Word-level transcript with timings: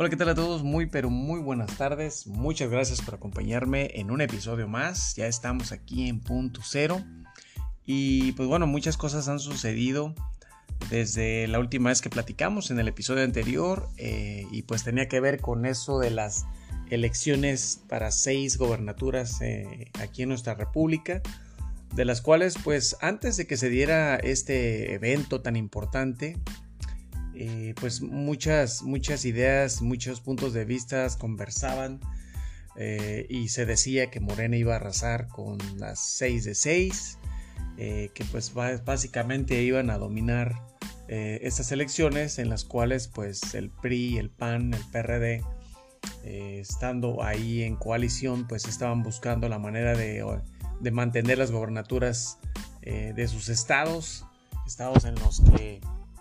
Hola, 0.00 0.08
¿qué 0.08 0.16
tal 0.16 0.30
a 0.30 0.34
todos? 0.34 0.62
Muy, 0.62 0.86
pero 0.86 1.10
muy 1.10 1.40
buenas 1.40 1.76
tardes. 1.76 2.26
Muchas 2.26 2.70
gracias 2.70 3.02
por 3.02 3.16
acompañarme 3.16 3.90
en 3.96 4.10
un 4.10 4.22
episodio 4.22 4.66
más. 4.66 5.14
Ya 5.14 5.26
estamos 5.26 5.72
aquí 5.72 6.08
en 6.08 6.20
punto 6.20 6.62
cero. 6.64 7.04
Y 7.84 8.32
pues 8.32 8.48
bueno, 8.48 8.66
muchas 8.66 8.96
cosas 8.96 9.28
han 9.28 9.38
sucedido 9.38 10.14
desde 10.88 11.46
la 11.48 11.58
última 11.58 11.90
vez 11.90 12.00
que 12.00 12.08
platicamos 12.08 12.70
en 12.70 12.78
el 12.78 12.88
episodio 12.88 13.24
anterior. 13.24 13.90
Eh, 13.98 14.46
y 14.50 14.62
pues 14.62 14.84
tenía 14.84 15.06
que 15.06 15.20
ver 15.20 15.38
con 15.38 15.66
eso 15.66 15.98
de 15.98 16.10
las 16.10 16.46
elecciones 16.88 17.82
para 17.86 18.10
seis 18.10 18.56
gobernaturas 18.56 19.42
eh, 19.42 19.90
aquí 20.00 20.22
en 20.22 20.30
nuestra 20.30 20.54
república. 20.54 21.20
De 21.94 22.06
las 22.06 22.22
cuales 22.22 22.54
pues 22.64 22.96
antes 23.02 23.36
de 23.36 23.46
que 23.46 23.58
se 23.58 23.68
diera 23.68 24.16
este 24.16 24.94
evento 24.94 25.42
tan 25.42 25.56
importante, 25.56 26.38
eh, 27.42 27.72
pues 27.80 28.02
muchas, 28.02 28.82
muchas 28.82 29.24
ideas, 29.24 29.80
muchos 29.80 30.20
puntos 30.20 30.52
de 30.52 30.66
vista 30.66 31.08
conversaban 31.16 31.98
eh, 32.76 33.24
y 33.30 33.48
se 33.48 33.64
decía 33.64 34.10
que 34.10 34.20
Morena 34.20 34.58
iba 34.58 34.74
a 34.74 34.76
arrasar 34.76 35.26
con 35.28 35.56
las 35.78 36.00
6 36.00 36.44
de 36.44 36.54
6, 36.54 37.18
eh, 37.78 38.10
que 38.12 38.26
pues 38.26 38.52
básicamente 38.52 39.62
iban 39.62 39.88
a 39.88 39.96
dominar 39.96 40.54
estas 41.08 41.72
elecciones 41.72 42.38
en 42.38 42.50
las 42.50 42.64
cuales 42.64 43.08
pues 43.08 43.54
el 43.54 43.70
PRI, 43.70 44.18
el 44.18 44.28
PAN, 44.30 44.74
el 44.74 44.84
PRD, 44.92 45.42
estando 46.22 47.24
ahí 47.24 47.62
en 47.62 47.74
coalición 47.74 48.46
pues 48.46 48.66
estaban 48.68 49.02
buscando 49.02 49.48
la 49.48 49.58
manera 49.58 49.96
de, 49.96 50.24
de 50.78 50.90
mantener 50.92 51.38
las 51.38 51.50
gobernaturas 51.50 52.38
de 52.82 53.26
sus 53.26 53.48
estados, 53.48 54.24
estados 54.66 55.04
en 55.04 55.16
los 55.16 55.40
que 55.40 55.80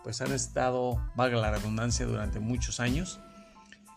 pues 0.10 0.22
han 0.22 0.32
estado, 0.32 1.00
valga 1.16 1.38
la 1.38 1.52
redundancia, 1.52 2.04
durante 2.08 2.40
muchos 2.40 2.80
años. 2.80 3.20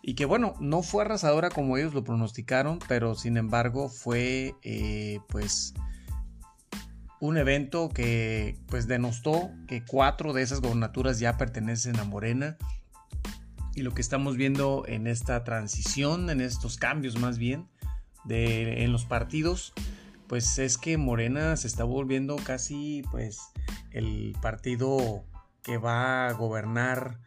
Y 0.02 0.12
que 0.12 0.26
bueno, 0.26 0.54
no 0.60 0.82
fue 0.82 1.04
arrasadora 1.04 1.48
como 1.48 1.78
ellos 1.78 1.94
lo 1.94 2.04
pronosticaron, 2.04 2.80
pero 2.86 3.14
sin 3.14 3.38
embargo 3.38 3.88
fue 3.88 4.54
eh, 4.60 5.20
pues 5.30 5.72
un 7.18 7.38
evento 7.38 7.88
que 7.88 8.58
pues 8.66 8.86
denostó 8.86 9.52
que 9.66 9.86
cuatro 9.86 10.34
de 10.34 10.42
esas 10.42 10.60
gobernaturas 10.60 11.18
ya 11.18 11.38
pertenecen 11.38 11.98
a 11.98 12.04
Morena. 12.04 12.58
Y 13.74 13.80
lo 13.80 13.94
que 13.94 14.02
estamos 14.02 14.36
viendo 14.36 14.84
en 14.86 15.06
esta 15.06 15.44
transición, 15.44 16.28
en 16.28 16.42
estos 16.42 16.76
cambios 16.76 17.18
más 17.18 17.38
bien, 17.38 17.70
de, 18.26 18.84
en 18.84 18.92
los 18.92 19.06
partidos, 19.06 19.72
pues 20.26 20.58
es 20.58 20.76
que 20.76 20.98
Morena 20.98 21.56
se 21.56 21.68
está 21.68 21.84
volviendo 21.84 22.36
casi 22.36 23.02
pues 23.10 23.38
el 23.92 24.36
partido 24.42 25.24
que 25.62 25.78
va 25.78 26.28
a 26.28 26.32
gobernar, 26.32 27.18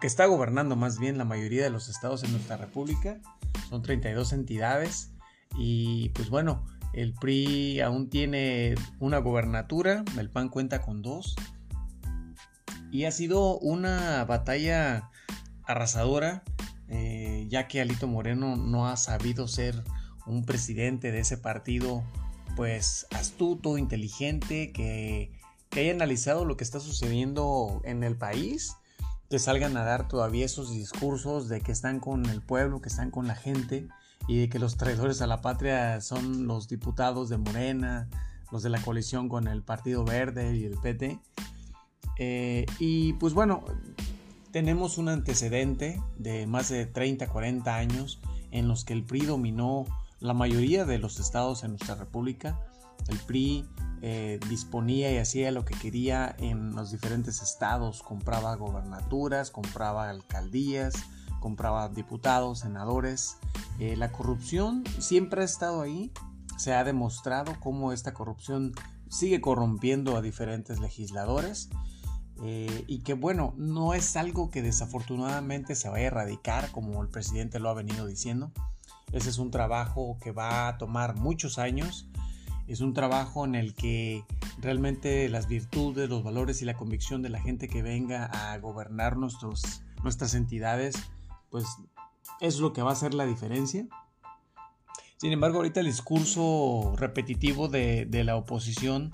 que 0.00 0.06
está 0.06 0.26
gobernando 0.26 0.76
más 0.76 0.98
bien 0.98 1.18
la 1.18 1.24
mayoría 1.24 1.64
de 1.64 1.70
los 1.70 1.88
estados 1.88 2.22
en 2.24 2.32
nuestra 2.32 2.56
república. 2.56 3.20
Son 3.68 3.82
32 3.82 4.32
entidades 4.32 5.10
y 5.56 6.10
pues 6.10 6.30
bueno, 6.30 6.64
el 6.92 7.12
PRI 7.12 7.80
aún 7.80 8.08
tiene 8.08 8.74
una 9.00 9.18
gobernatura, 9.18 10.04
el 10.18 10.30
PAN 10.30 10.48
cuenta 10.48 10.80
con 10.80 11.02
dos. 11.02 11.36
Y 12.90 13.04
ha 13.04 13.12
sido 13.12 13.58
una 13.58 14.24
batalla 14.24 15.10
arrasadora, 15.64 16.42
eh, 16.88 17.46
ya 17.48 17.68
que 17.68 17.80
Alito 17.80 18.06
Moreno 18.06 18.56
no 18.56 18.88
ha 18.88 18.96
sabido 18.96 19.48
ser 19.48 19.82
un 20.26 20.44
presidente 20.44 21.12
de 21.12 21.20
ese 21.20 21.36
partido, 21.36 22.02
pues 22.54 23.06
astuto, 23.10 23.76
inteligente, 23.76 24.72
que 24.72 25.32
que 25.76 25.82
haya 25.82 25.92
analizado 25.92 26.46
lo 26.46 26.56
que 26.56 26.64
está 26.64 26.80
sucediendo 26.80 27.82
en 27.84 28.02
el 28.02 28.16
país, 28.16 28.78
que 29.28 29.38
salgan 29.38 29.76
a 29.76 29.84
dar 29.84 30.08
todavía 30.08 30.46
esos 30.46 30.72
discursos 30.72 31.50
de 31.50 31.60
que 31.60 31.70
están 31.70 32.00
con 32.00 32.24
el 32.24 32.40
pueblo, 32.40 32.80
que 32.80 32.88
están 32.88 33.10
con 33.10 33.26
la 33.26 33.34
gente 33.34 33.86
y 34.26 34.38
de 34.38 34.48
que 34.48 34.58
los 34.58 34.78
traidores 34.78 35.20
a 35.20 35.26
la 35.26 35.42
patria 35.42 36.00
son 36.00 36.46
los 36.46 36.66
diputados 36.68 37.28
de 37.28 37.36
Morena, 37.36 38.08
los 38.50 38.62
de 38.62 38.70
la 38.70 38.80
coalición 38.80 39.28
con 39.28 39.48
el 39.48 39.62
Partido 39.62 40.02
Verde 40.02 40.56
y 40.56 40.64
el 40.64 40.78
PT. 40.78 41.20
Eh, 42.16 42.64
y 42.78 43.12
pues 43.12 43.34
bueno, 43.34 43.62
tenemos 44.52 44.96
un 44.96 45.10
antecedente 45.10 46.02
de 46.16 46.46
más 46.46 46.70
de 46.70 46.86
30, 46.86 47.28
40 47.28 47.76
años 47.76 48.22
en 48.50 48.66
los 48.66 48.86
que 48.86 48.94
el 48.94 49.04
PRI 49.04 49.26
dominó 49.26 49.84
la 50.20 50.32
mayoría 50.32 50.86
de 50.86 50.98
los 50.98 51.20
estados 51.20 51.64
en 51.64 51.72
nuestra 51.72 51.96
república. 51.96 52.58
El 53.08 53.18
PRI 53.18 53.66
eh, 54.02 54.38
disponía 54.48 55.10
y 55.12 55.18
hacía 55.18 55.50
lo 55.50 55.64
que 55.64 55.74
quería 55.74 56.34
en 56.38 56.74
los 56.74 56.90
diferentes 56.90 57.42
estados, 57.42 58.02
compraba 58.02 58.54
gobernaturas, 58.56 59.50
compraba 59.50 60.10
alcaldías, 60.10 60.94
compraba 61.40 61.88
diputados, 61.88 62.60
senadores. 62.60 63.38
Eh, 63.78 63.96
la 63.96 64.12
corrupción 64.12 64.84
siempre 64.98 65.42
ha 65.42 65.44
estado 65.44 65.82
ahí, 65.82 66.12
se 66.58 66.74
ha 66.74 66.84
demostrado 66.84 67.58
cómo 67.60 67.92
esta 67.92 68.12
corrupción 68.12 68.72
sigue 69.08 69.40
corrompiendo 69.40 70.16
a 70.16 70.22
diferentes 70.22 70.78
legisladores. 70.78 71.70
Eh, 72.42 72.84
y 72.86 72.98
que 72.98 73.14
bueno, 73.14 73.54
no 73.56 73.94
es 73.94 74.14
algo 74.16 74.50
que 74.50 74.60
desafortunadamente 74.60 75.74
se 75.74 75.88
vaya 75.88 76.04
a 76.04 76.08
erradicar 76.08 76.70
como 76.70 77.02
el 77.02 77.08
presidente 77.08 77.60
lo 77.60 77.70
ha 77.70 77.74
venido 77.74 78.06
diciendo. 78.06 78.52
Ese 79.12 79.30
es 79.30 79.38
un 79.38 79.50
trabajo 79.50 80.18
que 80.20 80.32
va 80.32 80.68
a 80.68 80.76
tomar 80.76 81.16
muchos 81.16 81.58
años 81.58 82.10
es 82.68 82.80
un 82.80 82.94
trabajo 82.94 83.44
en 83.44 83.54
el 83.54 83.74
que 83.74 84.24
realmente 84.58 85.28
las 85.28 85.48
virtudes, 85.48 86.08
los 86.08 86.22
valores 86.22 86.62
y 86.62 86.64
la 86.64 86.74
convicción 86.74 87.22
de 87.22 87.28
la 87.28 87.40
gente 87.40 87.68
que 87.68 87.82
venga 87.82 88.26
a 88.26 88.58
gobernar 88.58 89.16
nuestros, 89.16 89.82
nuestras 90.02 90.34
entidades, 90.34 90.96
pues 91.50 91.64
es 92.40 92.58
lo 92.58 92.72
que 92.72 92.82
va 92.82 92.90
a 92.90 92.94
hacer 92.94 93.14
la 93.14 93.26
diferencia. 93.26 93.86
Sin 95.16 95.32
embargo, 95.32 95.58
ahorita 95.58 95.80
el 95.80 95.86
discurso 95.86 96.94
repetitivo 96.96 97.68
de, 97.68 98.22
la 98.24 98.36
oposición, 98.36 99.12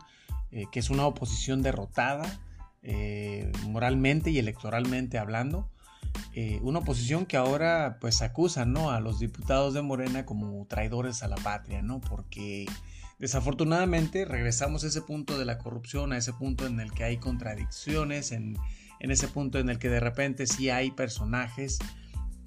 eh, 0.51 0.65
que 0.73 0.81
es 0.81 0.91
una 0.91 1.07
oposición 1.07 1.63
derrotada, 1.63 2.41
eh, 2.83 3.53
moralmente 3.69 4.31
y 4.31 4.39
electoralmente 4.39 5.19
hablando, 5.19 5.69
eh, 6.35 6.59
una 6.63 6.81
oposición 6.81 7.27
que 7.27 7.37
ahora 7.37 7.99
pues 8.01 8.23
acusa 8.23 8.65
¿no? 8.65 8.91
a 8.91 9.01
los 9.01 9.21
diputados 9.21 9.75
de 9.75 9.83
Morena 9.83 10.27
como 10.27 10.67
traidores 10.67 11.23
a 11.23 11.29
la 11.29 11.37
patria, 11.37 11.83
¿no? 11.83 12.01
porque 12.01 12.67
Desafortunadamente 13.23 14.25
regresamos 14.25 14.83
a 14.83 14.89
ese 14.89 15.01
punto 15.01 15.39
de 15.39 15.45
la 15.45 15.59
corrupción, 15.59 16.13
a 16.13 16.17
ese 16.17 16.33
punto 16.33 16.67
en 16.67 16.81
el 16.81 16.93
que 16.93 17.05
hay 17.05 17.19
contradicciones, 17.19 18.33
en, 18.33 18.57
ese 18.99 19.29
punto 19.29 19.61
en 19.61 19.69
el 19.69 19.79
que 19.79 19.89
de 19.89 20.01
repente 20.01 20.49
sí 20.49 20.71
hay 20.71 20.91
personajes 20.91 21.79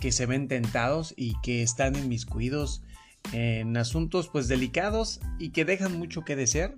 que 0.02 0.12
se 0.12 0.26
ven 0.26 0.50
tentados 0.50 1.14
y 1.16 1.40
que 1.42 1.64
están 1.64 1.96
inmiscuidos 1.96 2.84
en 3.32 3.78
asuntos 3.78 4.28
pues 4.28 4.50
delicados 4.50 5.22
y 5.40 5.52
que 5.52 5.64
dejan 5.64 5.98
mucho 5.98 6.26
que 6.26 6.36
desear. 6.36 6.76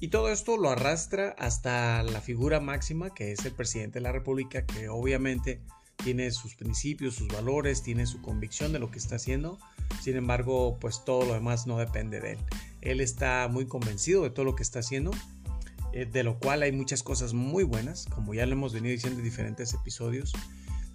Y 0.00 0.08
todo 0.08 0.28
esto 0.28 0.56
lo 0.56 0.70
arrastra 0.70 1.36
hasta 1.38 2.02
la 2.02 2.20
figura 2.20 2.58
máxima 2.58 3.14
que 3.14 3.30
es 3.30 3.44
el 3.44 3.52
presidente 3.52 4.00
de 4.00 4.02
la 4.02 4.10
República 4.10 4.66
que 4.66 4.88
obviamente 4.88 5.60
tiene 6.02 6.30
sus 6.32 6.56
principios, 6.56 7.14
sus 7.14 7.28
valores, 7.28 7.82
tiene 7.82 8.06
su 8.06 8.20
convicción 8.20 8.72
de 8.72 8.80
lo 8.80 8.90
que 8.90 8.98
está 8.98 9.14
haciendo. 9.16 9.58
Sin 10.02 10.16
embargo, 10.16 10.78
pues 10.80 11.04
todo 11.04 11.24
lo 11.24 11.34
demás 11.34 11.66
no 11.66 11.78
depende 11.78 12.20
de 12.20 12.32
él. 12.32 12.38
Él 12.86 13.00
está 13.00 13.48
muy 13.50 13.66
convencido 13.66 14.22
de 14.22 14.30
todo 14.30 14.44
lo 14.44 14.54
que 14.54 14.62
está 14.62 14.78
haciendo, 14.78 15.10
eh, 15.92 16.06
de 16.06 16.22
lo 16.22 16.38
cual 16.38 16.62
hay 16.62 16.72
muchas 16.72 17.02
cosas 17.02 17.34
muy 17.34 17.64
buenas, 17.64 18.06
como 18.06 18.32
ya 18.32 18.46
lo 18.46 18.52
hemos 18.52 18.72
venido 18.72 18.92
diciendo 18.92 19.18
en 19.18 19.24
diferentes 19.24 19.74
episodios, 19.74 20.32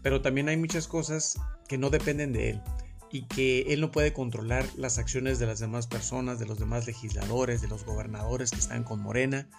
pero 0.02 0.22
también 0.22 0.48
hay 0.48 0.58
muchas 0.58 0.88
cosas 0.88 1.40
que 1.68 1.78
no 1.78 1.90
dependen 1.90 2.34
de 2.34 2.52
él 2.52 2.62
y 3.12 3.24
que 3.28 3.74
él 3.74 3.82
no 3.82 3.92
puede 3.92 4.14
controlar 4.14 4.66
las 4.78 4.98
acciones 4.98 5.38
de 5.38 5.48
las 5.48 5.60
demás 5.60 5.88
personas, 5.88 6.40
de 6.40 6.46
los 6.46 6.58
demás 6.58 6.88
legisladores, 6.88 7.62
de 7.62 7.68
los 7.68 7.84
gobernadores 7.84 8.52
que 8.52 8.60
están 8.60 8.84
con 8.84 9.02
Morena, 9.02 9.50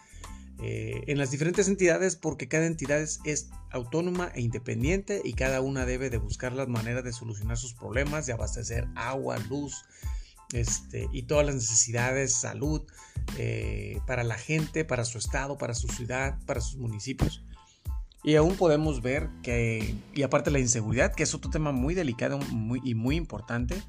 eh, 0.62 1.04
en 1.08 1.18
las 1.18 1.30
diferentes 1.30 1.68
entidades 1.68 2.16
porque 2.16 2.48
cada 2.48 2.66
entidad 2.66 3.00
es, 3.00 3.20
es, 3.24 3.50
autónoma 3.70 4.30
e 4.34 4.42
independiente 4.42 5.22
y 5.24 5.32
cada 5.32 5.60
una 5.60 5.86
debe 5.86 6.10
de 6.10 6.18
buscar 6.18 6.52
las 6.52 6.68
maneras 6.68 7.04
de 7.04 7.12
solucionar 7.12 7.56
sus 7.56 7.74
problemas, 7.74 8.26
de 8.26 8.34
abastecer 8.34 8.86
agua, 8.94 9.38
luz, 9.48 9.84
este, 10.54 11.08
y 11.12 11.22
todas 11.24 11.46
las 11.46 11.54
necesidades, 11.54 12.34
salud, 12.34 12.82
eh, 13.38 13.98
para 14.06 14.24
la 14.24 14.36
gente, 14.36 14.84
para 14.84 15.04
su 15.04 15.18
estado, 15.18 15.58
para 15.58 15.74
su 15.74 15.88
ciudad, 15.88 16.38
para 16.46 16.60
sus 16.60 16.76
municipios. 16.76 17.44
Y 18.24 18.36
aún 18.36 18.56
podemos 18.56 19.02
ver 19.02 19.28
que, 19.42 19.94
y 20.14 20.22
aparte 20.22 20.50
la 20.50 20.60
inseguridad, 20.60 21.14
que 21.14 21.24
es 21.24 21.34
otro 21.34 21.50
tema 21.50 21.72
muy 21.72 21.94
delicado 21.94 22.38
y 22.84 22.94
muy 22.94 23.16
importante, 23.16 23.82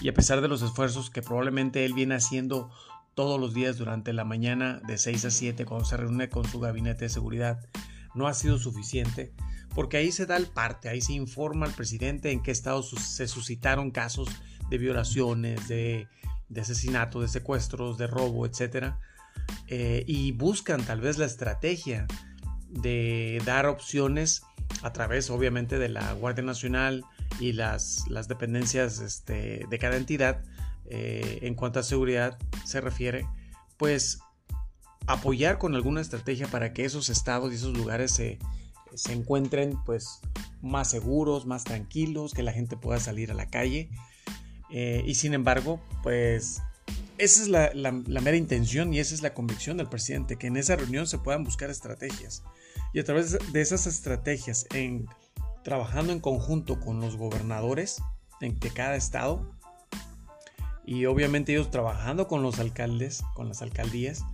y 0.00 0.08
a 0.08 0.14
pesar 0.14 0.40
de 0.40 0.48
los 0.48 0.62
esfuerzos 0.62 1.10
que 1.10 1.22
probablemente 1.22 1.84
él 1.84 1.92
viene 1.92 2.14
haciendo 2.14 2.70
todos 3.14 3.38
los 3.38 3.54
días 3.54 3.76
durante 3.76 4.12
la 4.12 4.24
mañana 4.24 4.80
de 4.86 4.98
6 4.98 5.26
a 5.26 5.30
7 5.30 5.64
cuando 5.64 5.84
se 5.84 5.96
reúne 5.96 6.28
con 6.28 6.44
su 6.48 6.58
gabinete 6.58 7.04
de 7.04 7.08
seguridad, 7.08 7.60
no 8.14 8.26
ha 8.26 8.34
sido 8.34 8.58
suficiente, 8.58 9.32
porque 9.74 9.98
ahí 9.98 10.12
se 10.12 10.26
da 10.26 10.36
el 10.36 10.46
parte, 10.46 10.88
ahí 10.88 11.00
se 11.00 11.12
informa 11.12 11.66
al 11.66 11.72
presidente 11.72 12.30
en 12.30 12.42
qué 12.42 12.50
estado 12.50 12.82
se 12.82 13.28
suscitaron 13.28 13.90
casos 13.90 14.28
de 14.72 14.78
violaciones, 14.78 15.68
de, 15.68 16.08
asesinatos, 16.58 17.20
de 17.20 17.28
secuestros, 17.28 17.98
de 17.98 18.06
robo, 18.06 18.46
etc. 18.46 18.94
Eh, 19.68 20.02
y 20.06 20.32
buscan 20.32 20.82
tal 20.82 21.02
vez 21.02 21.18
la 21.18 21.26
estrategia 21.26 22.06
de 22.70 23.42
dar 23.44 23.66
opciones 23.66 24.42
a 24.80 24.92
través 24.94 25.28
obviamente 25.28 25.78
de 25.78 25.90
la 25.90 26.14
Guardia 26.14 26.42
Nacional 26.42 27.04
y 27.38 27.52
las, 27.52 28.08
las 28.08 28.28
dependencias 28.28 29.00
este, 29.00 29.66
de 29.68 29.78
cada 29.78 29.96
entidad, 29.96 30.42
eh, 30.86 31.40
en 31.42 31.54
cuanto 31.54 31.78
a 31.78 31.82
seguridad 31.82 32.38
se 32.64 32.80
refiere, 32.80 33.26
pues 33.76 34.20
apoyar 35.06 35.58
con 35.58 35.74
alguna 35.74 36.00
estrategia 36.00 36.46
para 36.46 36.72
que 36.72 36.86
esos 36.86 37.10
estados 37.10 37.52
y 37.52 37.56
esos 37.56 37.76
lugares 37.76 38.10
se, 38.10 38.38
se 38.94 39.12
encuentren 39.12 39.78
pues 39.84 40.20
más 40.62 40.88
seguros, 40.88 41.44
más 41.44 41.64
tranquilos, 41.64 42.32
que 42.32 42.42
la 42.42 42.52
gente 42.52 42.78
pueda 42.78 43.00
salir 43.00 43.30
a 43.30 43.34
la 43.34 43.48
calle. 43.48 43.90
Eh, 44.72 45.02
y 45.06 45.14
sin 45.14 45.34
embargo, 45.34 45.80
pues 46.02 46.62
esa 47.18 47.42
es 47.42 47.48
la, 47.48 47.92
mera 47.92 48.36
intención 48.36 48.92
y 48.92 48.98
esa 48.98 49.14
es 49.14 49.22
la 49.22 49.34
convicción 49.34 49.76
del 49.76 49.88
presidente, 49.88 50.36
que 50.36 50.48
en 50.48 50.56
esa 50.56 50.76
reunión 50.76 51.06
se 51.06 51.18
puedan 51.18 51.44
buscar 51.44 51.70
estrategias. 51.70 52.42
Y 52.92 53.00
a 53.00 53.04
través 53.04 53.38
de 53.52 53.60
esas 53.60 53.86
estrategias, 53.86 54.66
en, 54.74 55.06
trabajando 55.62 56.12
en 56.12 56.20
conjunto 56.20 56.80
con 56.80 57.00
los 57.00 57.16
gobernadores 57.16 58.02
de 58.40 58.70
cada 58.70 58.96
estado, 58.96 59.54
y 60.84 61.04
obviamente 61.04 61.52
ellos 61.52 61.70
trabajando 61.70 62.26
con 62.26 62.42
los 62.42 62.58
alcaldes, 62.58 63.22
con 63.34 63.48
las 63.48 63.62
alcaldías, 63.62 64.24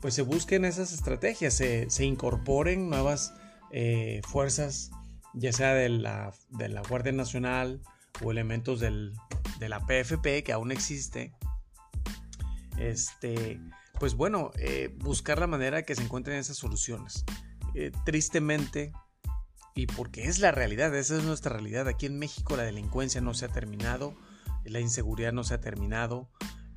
pues 0.00 0.14
se 0.14 0.22
busquen 0.22 0.64
esas 0.64 0.92
estrategias, 0.92 1.54
se, 1.54 2.04
incorporen 2.04 2.88
nuevas 2.88 3.34
eh, 3.70 4.22
fuerzas, 4.26 4.90
ya 5.34 5.52
sea 5.52 5.74
de 5.74 5.90
la, 5.90 6.32
de 6.48 6.68
la, 6.68 6.80
Guardia 6.82 7.12
Nacional 7.12 7.82
o 8.22 8.30
elementos 8.30 8.80
del, 8.80 9.12
de 9.60 9.68
la 9.68 9.78
PFP 9.86 10.42
que 10.42 10.52
aún 10.52 10.72
existe. 10.72 11.32
Este, 12.78 13.60
pues 14.00 14.14
bueno, 14.14 14.50
eh, 14.58 14.92
buscar 14.96 15.38
la 15.38 15.46
manera 15.46 15.82
que 15.82 15.94
se 15.94 16.02
encuentren 16.02 16.38
esas 16.38 16.56
soluciones. 16.56 17.24
Eh, 17.74 17.92
tristemente, 18.04 18.92
y 19.74 19.86
porque 19.86 20.24
es 20.24 20.40
la 20.40 20.50
realidad, 20.50 20.92
esa 20.96 21.18
es 21.18 21.22
nuestra 21.22 21.52
realidad, 21.52 21.86
aquí 21.86 22.06
en 22.06 22.18
México 22.18 22.56
la 22.56 22.64
delincuencia 22.64 23.20
no 23.20 23.34
se 23.34 23.44
ha 23.44 23.48
terminado, 23.48 24.16
la 24.64 24.80
inseguridad 24.80 25.32
no 25.32 25.44
se 25.44 25.54
ha 25.54 25.60
terminado, 25.60 26.30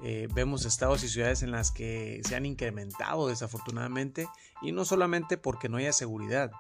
eh, 0.04 0.28
vemos 0.34 0.66
estados 0.66 1.04
y 1.04 1.08
ciudades 1.08 1.42
en 1.42 1.52
las 1.52 1.72
que 1.72 2.22
se 2.28 2.36
han 2.36 2.46
incrementado 2.46 3.30
desafortunadamente 3.30 4.28
y 4.62 4.74
no 4.74 4.84
solamente 4.84 5.38
porque 5.38 5.70
no 5.70 5.78
haya 5.78 5.94
seguridad 5.94 6.52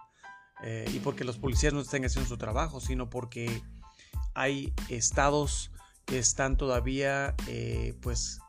y 0.93 0.99
porque 0.99 1.25
los 1.25 1.37
policías 1.37 1.73
no 1.73 1.81
estén 1.81 2.05
haciendo 2.05 2.29
su 2.29 2.37
trabajo, 2.37 2.79
sino 2.79 3.09
porque 3.09 3.61
hay 4.33 4.73
estados 4.87 5.72
están 6.07 6.57
todavía 6.57 7.35
eh, 7.47 7.95
pues 8.01 8.39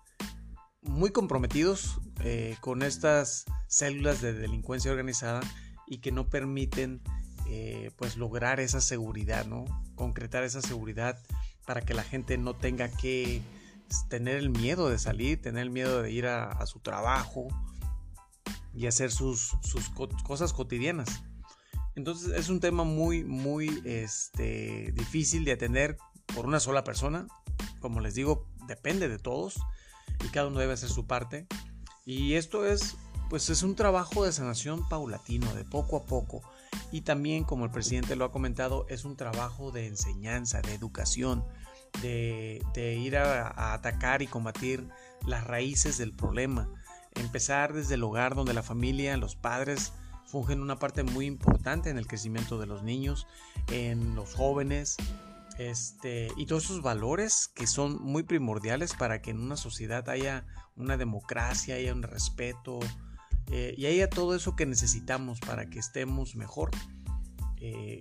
muy 0.82 1.10
comprometidos 1.10 2.00
con 2.60 2.82
estas 2.82 3.44
células 3.68 4.20
de 4.20 4.32
delincuencia 4.32 4.90
organizada 4.90 5.40
y 5.86 5.98
que 5.98 6.12
no 6.12 6.28
permiten 6.28 7.02
pues 7.96 8.16
lograr 8.16 8.60
esa 8.60 8.80
seguridad, 8.80 9.46
¿no? 9.46 9.64
Concretar 9.94 10.44
esa 10.44 10.62
seguridad 10.62 11.18
para 11.66 11.82
que 11.82 11.94
la 11.94 12.02
gente 12.02 12.38
no 12.38 12.54
tenga 12.54 12.88
que 12.88 13.42
tener 14.08 14.36
el 14.36 14.50
miedo 14.50 14.88
de 14.88 14.98
salir, 14.98 15.40
tener 15.40 15.62
el 15.62 15.70
miedo 15.70 16.02
de 16.02 16.10
ir 16.10 16.26
a, 16.26 16.64
su 16.66 16.80
trabajo 16.80 17.48
y 18.74 18.86
hacer 18.86 19.10
sus, 19.10 19.52
cosas 20.24 20.52
cotidianas. 20.52 21.22
Entonces 21.94 22.32
es 22.36 22.48
un 22.48 22.60
tema 22.60 22.84
muy, 22.84 23.24
muy 23.24 23.82
este, 23.84 24.92
difícil 24.94 25.44
de 25.44 25.52
atender 25.52 25.96
por 26.35 26.47
una 26.47 26.61
sola 26.61 26.85
persona. 26.85 27.26
Como 27.81 28.00
les 28.00 28.15
digo, 28.15 28.47
depende 28.67 29.09
de 29.09 29.19
todos 29.19 29.59
y 30.25 30.29
cada 30.29 30.49
uno 30.49 30.59
debe 30.59 30.73
hacer 30.73 30.88
su 30.88 31.06
parte. 31.06 31.47
Y 32.05 32.35
esto 32.35 32.67
es, 32.67 32.97
pues 33.31 33.50
es 33.50 33.62
un 33.62 33.76
trabajo 33.76 34.25
de 34.25 34.32
sanación 34.32 34.88
paulatino, 34.88 35.53
de 35.55 35.65
poco 35.65 35.97
a 35.97 36.05
poco. 36.05 36.43
Y 36.93 37.03
también, 37.03 37.44
como 37.44 37.65
el 37.65 37.71
presidente 37.71 38.17
lo 38.17 38.25
ha 38.25 38.32
comentado, 38.32 38.87
es 38.88 39.05
un 39.05 39.17
trabajo 39.17 39.71
de 39.71 39.87
enseñanza, 39.87 40.61
de 40.61 40.75
educación 40.75 41.44
de, 42.03 42.99
ir 43.00 43.17
a, 43.17 43.75
atacar 43.75 44.23
y 44.23 44.26
combatir 44.26 44.88
las 45.26 45.44
raíces 45.44 45.99
del 45.99 46.12
problema. 46.12 46.69
Empezar 47.15 47.73
desde 47.73 47.94
el 47.94 48.03
hogar 48.03 48.35
donde 48.35 48.55
la 48.55 48.62
familia, 48.62 49.17
los 49.17 49.37
padres 49.37 49.93
fungen 50.26 50.61
una 50.61 50.79
parte 50.79 51.05
muy 51.05 51.26
importante 51.26 51.91
en 51.91 51.99
el 51.99 52.06
crecimiento 52.06 52.59
de 52.59 52.67
los 52.67 52.82
niños, 52.82 53.26
en 53.69 54.17
los 54.17 54.35
jóvenes, 54.35 54.97
este, 55.58 56.28
y 56.36 56.46
todos 56.46 56.64
esos 56.64 56.82
valores 56.82 57.48
que 57.48 57.66
son 57.66 58.02
muy 58.02 58.22
primordiales 58.24 58.94
para 58.94 59.22
que 59.22 59.30
en 59.30 59.40
una 59.40 59.56
sociedad 59.56 60.08
haya 60.08 60.46
una 60.76 60.96
democracia, 60.96 61.76
haya 61.76 61.92
un 61.92 62.02
respeto 62.02 62.80
eh, 63.50 63.74
y 63.76 63.86
haya 63.86 64.08
todo 64.10 64.34
eso 64.34 64.56
que 64.56 64.66
necesitamos 64.66 65.40
para 65.40 65.70
que 65.70 65.78
estemos 65.78 66.34
mejor. 66.34 66.70
Eh, 67.60 68.00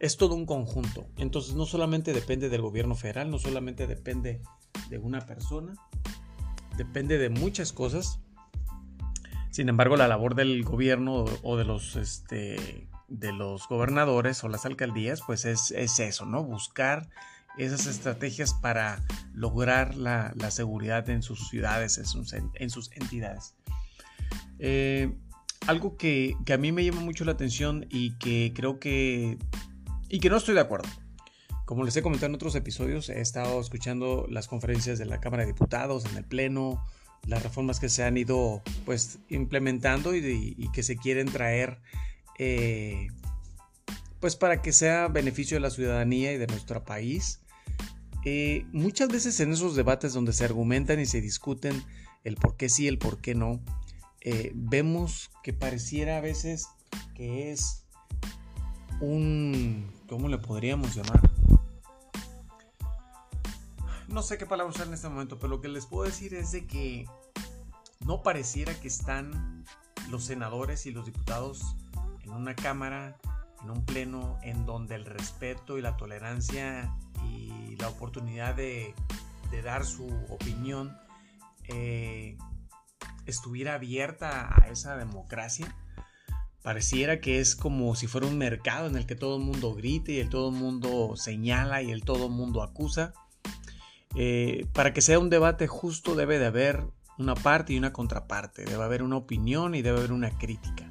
es 0.00 0.16
todo 0.16 0.34
un 0.34 0.46
conjunto. 0.46 1.06
Entonces 1.16 1.54
no 1.54 1.66
solamente 1.66 2.12
depende 2.12 2.48
del 2.48 2.62
gobierno 2.62 2.94
federal, 2.94 3.30
no 3.30 3.38
solamente 3.38 3.86
depende 3.86 4.42
de 4.90 4.98
una 4.98 5.20
persona, 5.26 5.74
depende 6.76 7.18
de 7.18 7.30
muchas 7.30 7.72
cosas. 7.72 8.20
Sin 9.50 9.68
embargo, 9.68 9.96
la 9.96 10.08
labor 10.08 10.34
del 10.34 10.64
gobierno 10.64 11.24
o 11.42 11.56
de 11.56 11.64
los, 11.64 11.96
este, 11.96 12.88
de 13.08 13.32
los 13.32 13.68
gobernadores 13.68 14.42
o 14.44 14.48
las 14.48 14.66
alcaldías, 14.66 15.20
pues 15.26 15.44
es, 15.44 15.70
eso, 15.72 16.26
¿no? 16.26 16.42
Buscar 16.44 17.08
esas 17.58 17.86
estrategias 17.86 18.54
para 18.54 19.02
lograr 19.32 19.94
la, 19.94 20.32
seguridad 20.50 21.08
en 21.10 21.22
sus 21.22 21.48
ciudades, 21.48 21.98
en 21.98 22.70
sus, 22.70 22.90
entidades. 22.92 23.54
Eh, 24.58 25.12
algo 25.66 25.96
que, 25.96 26.36
que, 26.44 26.52
a 26.52 26.58
mí 26.58 26.72
me 26.72 26.84
llama 26.84 27.00
mucho 27.00 27.24
la 27.24 27.32
atención 27.32 27.86
y 27.90 28.16
que 28.18 28.52
creo 28.54 28.78
que 28.78 29.38
y 30.08 30.20
que 30.20 30.30
no 30.30 30.36
estoy 30.36 30.54
de 30.54 30.60
acuerdo. 30.60 30.88
Como 31.64 31.82
les 31.82 31.96
he 31.96 32.02
comentado 32.02 32.26
en 32.28 32.34
otros 32.34 32.54
episodios, 32.54 33.08
he 33.08 33.20
estado 33.20 33.60
escuchando 33.60 34.26
las 34.28 34.48
conferencias 34.48 34.98
de 34.98 35.06
la 35.06 35.20
Cámara 35.20 35.42
de 35.42 35.52
Diputados, 35.52 36.04
en 36.04 36.16
el 36.16 36.24
Pleno, 36.24 36.84
las 37.26 37.42
reformas 37.42 37.80
que 37.80 37.88
se 37.88 38.04
han 38.04 38.16
ido 38.16 38.62
pues 38.84 39.18
implementando 39.28 40.14
y, 40.14 40.70
que 40.72 40.82
se 40.82 40.96
quieren 40.96 41.26
traer 41.26 41.80
eh, 42.38 43.08
pues 44.20 44.36
para 44.36 44.62
que 44.62 44.72
sea 44.72 45.08
beneficio 45.08 45.56
de 45.56 45.60
la 45.60 45.70
ciudadanía 45.70 46.32
y 46.32 46.38
de 46.38 46.46
nuestro 46.46 46.84
país. 46.84 47.40
Eh, 48.24 48.66
muchas 48.72 49.08
veces 49.08 49.38
en 49.40 49.52
esos 49.52 49.76
debates 49.76 50.14
donde 50.14 50.32
se 50.32 50.44
argumentan 50.44 50.98
y 50.98 51.06
se 51.06 51.20
discuten 51.20 51.84
el 52.22 52.36
por 52.36 52.56
qué 52.56 52.70
sí, 52.70 52.88
el 52.88 52.98
por 52.98 53.20
qué 53.20 53.34
no, 53.34 53.60
eh, 54.22 54.52
vemos 54.54 55.30
que 55.42 55.52
pareciera 55.52 56.16
a 56.16 56.20
veces 56.22 56.68
que 57.14 57.52
es 57.52 57.84
un 59.00 59.92
¿Cómo 60.08 60.28
le 60.28 60.38
podríamos 60.38 60.94
llamar? 60.94 61.20
No 64.06 64.22
sé 64.22 64.36
qué 64.36 64.44
palabra 64.44 64.70
usar 64.70 64.86
en 64.86 64.94
este 64.94 65.08
momento, 65.08 65.38
pero 65.38 65.48
lo 65.48 65.60
que 65.60 65.68
les 65.68 65.86
puedo 65.86 66.04
decir 66.04 66.34
es 66.34 66.52
de 66.52 66.66
que 66.66 67.06
no 68.00 68.22
pareciera 68.22 68.78
que 68.78 68.88
están 68.88 69.64
los 70.10 70.24
senadores 70.24 70.84
y 70.84 70.92
los 70.92 71.06
diputados 71.06 71.74
en 72.24 72.32
una 72.32 72.54
cámara, 72.54 73.16
en 73.62 73.70
un 73.70 73.84
pleno, 73.84 74.38
en 74.42 74.66
donde 74.66 74.94
el 74.96 75.04
respeto 75.04 75.78
y 75.78 75.82
la 75.82 75.96
tolerancia 75.96 76.94
y 77.24 77.76
la 77.76 77.88
oportunidad 77.88 78.54
de, 78.54 78.94
dar 79.62 79.84
su 79.84 80.08
opinión 80.30 80.96
eh, 81.68 82.36
estuviera 83.24 83.74
abierta 83.74 84.52
a 84.52 84.68
esa 84.68 84.96
democracia 84.96 85.72
Pareciera 86.64 87.20
que 87.20 87.40
es 87.40 87.56
como 87.56 87.94
si 87.94 88.06
fuera 88.06 88.26
un 88.26 88.38
mercado 88.38 88.86
en 88.86 88.96
el 88.96 89.04
que 89.04 89.14
todo 89.14 89.36
el 89.36 89.42
mundo 89.42 89.74
grite 89.74 90.12
y 90.12 90.18
el 90.18 90.30
todo 90.30 90.48
el 90.48 90.54
mundo 90.54 91.14
señala 91.14 91.82
y 91.82 91.90
el 91.90 92.04
todo 92.04 92.28
el 92.28 92.32
mundo 92.32 92.62
acusa. 92.62 93.12
Eh, 94.14 94.66
para 94.72 94.94
que 94.94 95.02
sea 95.02 95.18
un 95.18 95.28
debate 95.28 95.66
justo 95.66 96.14
debe 96.14 96.38
de 96.38 96.46
haber 96.46 96.82
una 97.18 97.34
parte 97.34 97.74
y 97.74 97.76
una 97.76 97.92
contraparte, 97.92 98.64
debe 98.64 98.82
haber 98.82 99.02
una 99.02 99.16
opinión 99.16 99.74
y 99.74 99.82
debe 99.82 99.98
haber 99.98 100.12
una 100.12 100.30
crítica. 100.38 100.90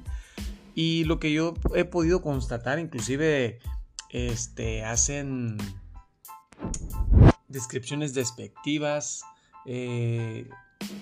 Y 0.74 1.04
lo 1.04 1.20
que 1.20 1.32
yo 1.32 1.54
he 1.74 1.84
podido 1.84 2.20
constatar, 2.22 2.78
inclusive 2.78 3.60
este, 4.10 4.84
hacen 4.84 5.56
descripciones 7.48 8.14
despectivas, 8.14 9.22
eh, 9.66 10.48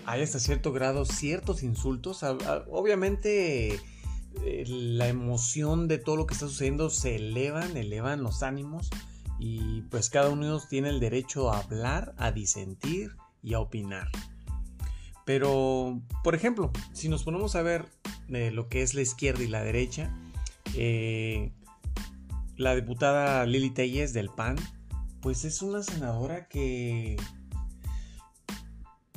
hay 0.06 0.22
hasta 0.22 0.38
cierto 0.38 0.72
grado 0.72 1.04
ciertos 1.04 1.62
insultos. 1.62 2.22
Obviamente 2.70 3.80
eh, 4.44 4.64
la 4.66 5.08
emoción 5.08 5.88
de 5.88 5.98
todo 5.98 6.16
lo 6.16 6.26
que 6.26 6.34
está 6.34 6.46
sucediendo 6.46 6.90
se 6.90 7.16
elevan, 7.16 7.76
elevan 7.76 8.22
los 8.22 8.42
ánimos 8.42 8.90
y 9.38 9.82
pues 9.82 10.10
cada 10.10 10.30
uno 10.30 10.42
de 10.42 10.48
ellos 10.48 10.68
tiene 10.68 10.88
el 10.88 11.00
derecho 11.00 11.50
a 11.50 11.60
hablar, 11.60 12.14
a 12.16 12.30
disentir 12.30 13.16
y 13.42 13.54
a 13.54 13.60
opinar. 13.60 14.08
Pero, 15.24 16.00
por 16.24 16.34
ejemplo, 16.34 16.70
si 16.92 17.08
nos 17.08 17.22
ponemos 17.22 17.54
a 17.54 17.62
ver 17.62 17.86
eh, 18.28 18.50
lo 18.50 18.68
que 18.68 18.82
es 18.82 18.94
la 18.94 19.02
izquierda 19.02 19.42
y 19.42 19.48
la 19.48 19.62
derecha, 19.62 20.14
eh, 20.74 21.52
la 22.56 22.74
diputada 22.74 23.46
Lili 23.46 23.70
Telles 23.70 24.12
del 24.12 24.28
PAN, 24.28 24.56
pues 25.20 25.44
es 25.44 25.62
una 25.62 25.82
senadora 25.82 26.48
que, 26.48 27.16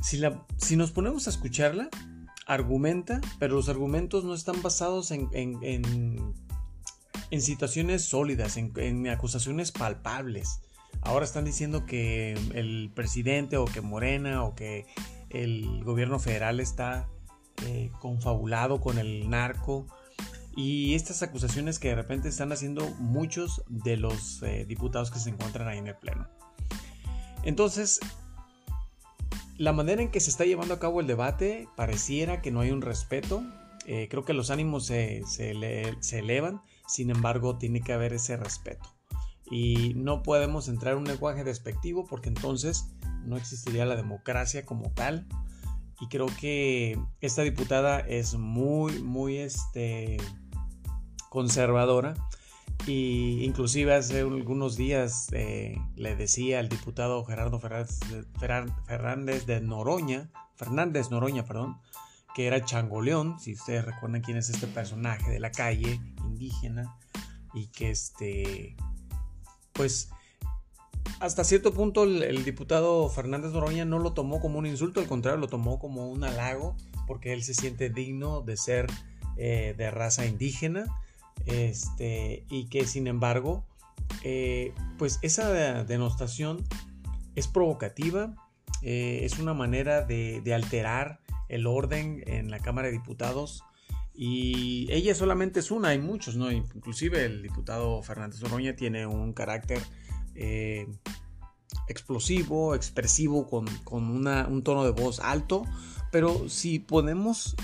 si, 0.02 0.18
la, 0.18 0.46
si 0.58 0.76
nos 0.76 0.92
ponemos 0.92 1.28
a 1.28 1.32
escucharla, 1.32 1.90
argumenta, 2.46 3.22
pero 3.40 3.56
los 3.56 3.70
argumentos 3.70 4.24
no 4.24 4.36
están 4.36 4.62
basados 4.62 5.10
en, 5.10 5.28
en 7.32 7.42
situaciones 7.42 8.04
sólidas, 8.04 8.58
en, 8.58 9.08
acusaciones 9.08 9.72
palpables. 9.72 10.62
Ahora 11.02 11.26
están 11.26 11.46
diciendo 11.46 11.86
que 11.86 12.34
el 12.54 12.92
presidente 12.94 13.58
o 13.58 13.66
que 13.66 13.82
Morena 13.82 14.44
o 14.44 14.56
que 14.56 14.86
el 15.44 15.84
gobierno 15.84 16.20
federal 16.20 16.60
está 16.60 17.10
eh, 17.66 17.92
confabulado 18.00 18.82
con 18.82 18.98
el 18.98 19.30
narco 19.30 19.88
y 20.56 20.96
estas 20.96 21.22
acusaciones 21.24 21.80
que 21.80 21.90
de 21.90 21.96
repente 21.96 22.30
están 22.30 22.52
haciendo 22.52 22.90
muchos 23.00 23.64
de 23.68 23.98
los 23.98 24.42
eh, 24.44 24.66
diputados 24.66 25.12
que 25.12 25.20
se 25.20 25.30
encuentran 25.30 25.68
ahí 25.68 25.78
en 25.78 25.88
el 25.88 25.96
Pleno. 25.96 26.30
Entonces, 27.44 28.00
la 29.58 29.74
manera 29.74 30.02
en 30.02 30.12
que 30.12 30.20
se 30.20 30.30
está 30.30 30.46
llevando 30.46 30.74
a 30.74 30.80
cabo 30.80 31.02
el 31.02 31.08
debate 31.08 31.68
pareciera 31.76 32.42
que 32.42 32.52
no 32.52 32.62
hay 32.62 32.72
un 32.72 32.82
respeto. 32.82 33.44
Eh, 33.86 34.08
creo 34.10 34.26
que 34.26 34.34
los 34.34 34.50
ánimos 34.50 34.86
se, 34.86 35.22
se, 35.28 35.52
elevan, 36.20 36.62
sin 36.88 37.10
embargo 37.10 37.58
tiene 37.58 37.82
que 37.82 37.94
haber 37.94 38.14
ese 38.14 38.38
respeto. 38.38 38.95
Y 39.50 39.94
no 39.96 40.24
podemos 40.24 40.68
entrar 40.68 40.94
en 40.94 41.00
un 41.00 41.06
lenguaje 41.06 41.44
despectivo 41.44 42.06
porque 42.06 42.30
entonces 42.30 42.88
no 43.24 43.38
existiría 43.38 43.86
la 43.86 43.96
democracia 43.96 44.66
como 44.66 44.92
tal. 44.92 45.28
Y 46.00 46.08
creo 46.08 46.28
que 46.40 47.00
esta 47.22 47.44
diputada 47.44 48.00
es 48.00 48.36
muy, 48.36 49.02
muy 49.02 49.38
este, 49.38 50.18
conservadora 51.30 52.16
y 52.88 53.44
inclusive 53.44 53.96
hace 53.96 54.20
algunos 54.20 54.78
días 54.78 55.30
eh, 55.32 55.76
le 55.96 56.16
decía 56.16 56.60
al 56.60 56.70
diputado 56.70 57.26
Gerardo 57.26 57.60
Fernández 57.60 59.46
de 59.48 59.60
Noroña, 59.62 60.30
Fernández 60.56 61.10
Noroña, 61.10 61.46
perdón, 61.46 61.78
que 62.36 62.46
era 62.46 62.64
Changoleón, 62.64 63.40
si 63.40 63.54
ustedes 63.54 63.86
recuerdan 63.86 64.22
quién 64.22 64.38
es 64.38 64.50
este 64.50 64.68
personaje 64.68 65.32
de 65.32 65.40
la 65.40 65.52
calle 65.52 66.00
indígena 66.26 66.96
y 67.56 67.68
que 67.68 67.90
este, 67.90 68.76
pues 69.76 70.10
hasta 71.20 71.44
cierto 71.44 71.74
punto 71.74 72.04
el, 72.04 72.44
diputado 72.44 73.10
Fernández 73.10 73.52
Noroña 73.52 73.86
no 73.86 74.00
lo 74.00 74.14
tomó 74.14 74.40
como 74.42 74.60
un 74.60 74.66
insulto, 74.66 75.00
al 75.00 75.08
contrario, 75.08 75.40
lo 75.40 75.48
tomó 75.48 75.80
como 75.80 76.10
un 76.10 76.24
halago 76.24 76.76
porque 77.08 77.34
él 77.34 77.44
se 77.44 77.54
siente 77.54 77.90
digno 77.90 78.42
de 78.42 78.58
ser 78.58 78.88
eh, 79.38 79.76
de 79.78 79.92
raza 79.92 80.26
indígena 80.26 80.86
este, 81.46 82.46
y 82.50 82.66
que 82.66 82.86
sin 82.86 83.08
embargo, 83.08 83.66
eh, 84.24 84.74
pues 84.98 85.20
esa 85.22 85.84
denostación 85.84 86.64
es 87.36 87.48
provocativa, 87.48 88.36
eh, 88.82 89.22
es 89.24 89.40
una 89.40 89.54
manera 89.54 90.02
de, 90.02 90.42
alterar 90.54 91.20
el 91.50 91.68
orden 91.68 92.24
en 92.26 92.50
la 92.50 92.60
Cámara 92.60 92.88
de 92.88 92.94
Diputados 92.94 93.64
y 94.18 94.88
ella 94.92 95.14
solamente 95.14 95.60
es 95.60 95.72
una, 95.72 95.90
hay 95.90 96.00
muchos, 96.00 96.36
¿no? 96.36 96.52
Inclusive 96.52 97.26
el 97.26 97.42
diputado 97.42 98.02
Fernández 98.02 98.42
Oroña 98.44 98.76
tiene 98.76 99.06
un 99.06 99.34
carácter 99.34 99.82
eh, 100.36 100.88
explosivo, 101.88 102.76
expresivo, 102.76 103.48
con, 103.48 103.68
un 103.92 104.64
tono 104.64 104.86
de 104.86 104.92
voz 104.92 105.20
alto, 105.20 105.64
pero 106.12 106.48
si 106.50 106.80
podemos 106.80 107.56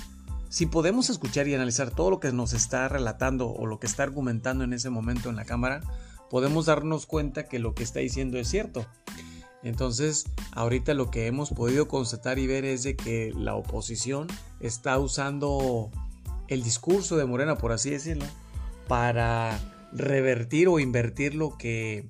si 0.49 0.65
podemos 0.65 1.09
escuchar 1.09 1.47
y 1.47 1.55
analizar 1.55 1.91
todo 1.91 2.09
lo 2.09 2.19
que 2.19 2.33
nos 2.33 2.51
está 2.51 2.89
relatando 2.89 3.49
o 3.49 3.65
lo 3.65 3.79
que 3.79 3.87
está 3.87 4.03
argumentando 4.03 4.65
en 4.65 4.73
ese 4.73 4.89
momento 4.89 5.29
en 5.29 5.37
la 5.37 5.45
cámara, 5.45 5.79
podemos 6.29 6.65
darnos 6.65 7.05
cuenta 7.05 7.45
que 7.45 7.57
lo 7.57 7.73
que 7.73 7.83
está 7.83 8.01
diciendo 8.01 8.37
es 8.37 8.49
cierto. 8.49 8.85
Entonces, 9.63 10.25
ahorita 10.51 10.93
lo 10.93 11.09
que 11.09 11.27
hemos 11.27 11.51
podido 11.51 11.87
constatar 11.87 12.37
y 12.37 12.47
ver 12.47 12.65
es 12.65 12.83
de 12.83 12.97
que 12.97 13.31
la 13.33 13.55
oposición 13.55 14.27
está 14.59 14.99
usando 14.99 15.89
el 16.51 16.63
discurso 16.63 17.15
de 17.15 17.25
Morena, 17.25 17.57
por 17.57 17.71
así 17.71 17.91
decirlo, 17.91 18.25
para 18.89 19.57
revertir 19.93 20.67
o 20.67 20.79
invertir 20.79 21.33
lo 21.33 21.57
que 21.57 22.07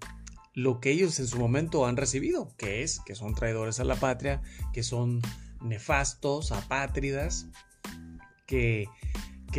lo 0.53 0.81
que 0.81 0.91
ellos 0.91 1.19
en 1.19 1.27
su 1.27 1.37
momento 1.37 1.85
han 1.85 1.95
recibido, 1.95 2.51
que 2.57 2.81
es 2.81 2.99
que 3.05 3.15
son 3.15 3.35
traidores 3.35 3.79
a 3.79 3.85
la 3.85 3.95
patria, 3.95 4.41
que 4.73 4.83
son 4.83 5.21
nefastos, 5.61 6.51
apátridas, 6.51 7.47
que, 8.47 8.87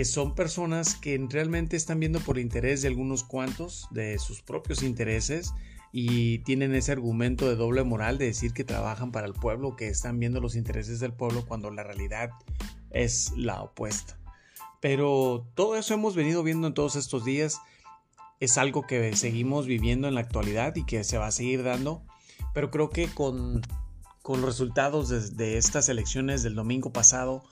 son 0.05 0.35
personas 0.35 0.97
que 0.97 1.19
realmente 1.31 1.77
están 1.77 1.99
viendo 1.99 2.21
por 2.21 2.39
interés 2.39 2.83
de 2.83 2.89
algunos 2.89 3.25
cuantos, 3.25 3.87
de 3.91 4.19
sus 4.19 4.43
propios 4.43 4.83
intereses, 4.83 5.55
y 5.93 6.41
tienen 6.41 6.75
ese 6.75 6.93
argumento 6.93 7.49
de 7.49 7.57
doble 7.57 7.85
moral 7.85 8.19
de 8.19 8.27
decir 8.27 8.53
que 8.53 8.65
trabajan 8.65 9.13
para 9.13 9.27
el 9.27 9.33
pueblo, 9.33 9.77
que 9.77 9.89
están 9.89 10.19
viendo 10.19 10.41
los 10.41 10.57
intereses 10.57 11.01
del 11.01 11.15
pueblo 11.15 11.47
cuando 11.47 11.71
la 11.71 11.85
realidad 11.85 12.31
es 12.91 13.33
la 13.37 13.63
opuesta. 13.63 14.22
Pero 14.83 15.49
todo 15.55 15.77
eso 15.77 15.95
hemos 15.95 16.17
venido 16.17 16.43
viendo 16.43 16.67
en 16.67 16.75
todos 16.75 16.97
estos 16.97 17.25
días, 17.25 17.61
es 18.41 18.59
algo 18.59 18.85
que 18.85 19.15
seguimos 19.15 19.67
viviendo 19.67 20.09
en 20.09 20.17
la 20.17 20.23
actualidad 20.23 20.75
y 20.75 20.85
que 20.85 21.05
se 21.05 21.19
va 21.19 21.29
a 21.29 21.31
seguir 21.31 21.63
dando, 21.63 22.03
pero 22.53 22.73
creo 22.73 22.91
que 22.91 23.07
con, 23.07 23.63
con 24.23 24.41
los 24.41 24.51
resultados 24.51 25.37
de, 25.37 25.57
estas 25.57 25.89
elecciones 25.89 26.43
del 26.43 26.57
domingo 26.57 26.93
pasado, 26.93 27.45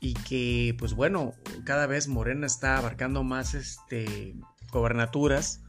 y 0.00 0.14
que 0.14 0.74
pues 0.78 0.94
bueno, 0.94 1.34
cada 1.66 1.86
vez 1.86 2.08
Morena 2.08 2.46
está 2.46 2.78
abarcando 2.78 3.22
más 3.22 3.52
este, 3.52 4.34
gobernaturas 4.72 5.60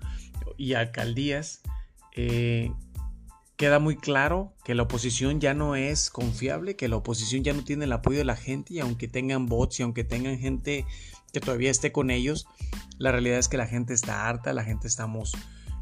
y 0.57 0.75
alcaldías, 0.75 1.62
eh, 2.15 2.72
queda 3.57 3.79
muy 3.79 3.95
claro 3.95 4.53
que 4.63 4.75
la 4.75 4.83
oposición 4.83 5.39
ya 5.39 5.53
no 5.53 5.75
es 5.75 6.10
confiable, 6.10 6.75
que 6.75 6.88
la 6.88 6.98
oposición 6.98 7.43
ya 7.43 7.53
no 7.53 7.63
tiene 7.63 7.86
el 7.86 7.91
apoyo 7.91 8.17
de 8.17 8.25
la 8.25 8.36
gente 8.36 8.74
y 8.74 8.79
aunque 8.79 9.07
tengan 9.07 9.45
bots 9.45 9.79
y 9.79 9.83
aunque 9.83 10.03
tengan 10.03 10.38
gente 10.39 10.86
que 11.31 11.39
todavía 11.39 11.72
esté 11.72 11.91
con 11.91 12.12
ellos, 12.12 12.48
la 12.98 13.12
realidad 13.12 13.39
es 13.39 13.48
que 13.48 13.57
la 13.57 13.67
gente 13.67 13.93
está 13.93 14.27
harta, 14.27 14.53
la 14.53 14.63
gente 14.63 14.88
estamos 14.88 15.33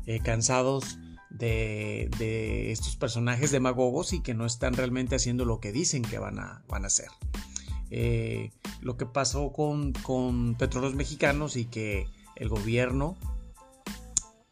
eh, 0.06 0.20
cansados 0.24 0.98
de, 1.30 2.10
de, 2.18 2.72
estos 2.72 2.96
personajes 2.96 3.52
demagogos 3.52 4.14
y 4.14 4.22
que 4.22 4.34
no 4.34 4.46
están 4.46 4.74
realmente 4.74 5.16
haciendo 5.16 5.46
lo 5.46 5.60
que 5.60 5.72
dicen 5.72 6.04
que 6.04 6.20
van 6.20 6.40
a, 6.40 6.64
van 6.68 6.84
a 6.84 6.88
hacer. 6.88 7.08
Eh, 7.90 8.52
lo 8.82 8.96
que 8.96 9.06
pasó 9.06 9.52
con, 9.52 9.92
con 9.94 10.56
petróleos 10.56 10.96
mexicanos 10.96 11.58
y 11.58 11.66
que 11.66 12.08
el 12.36 12.48
gobierno 12.48 13.18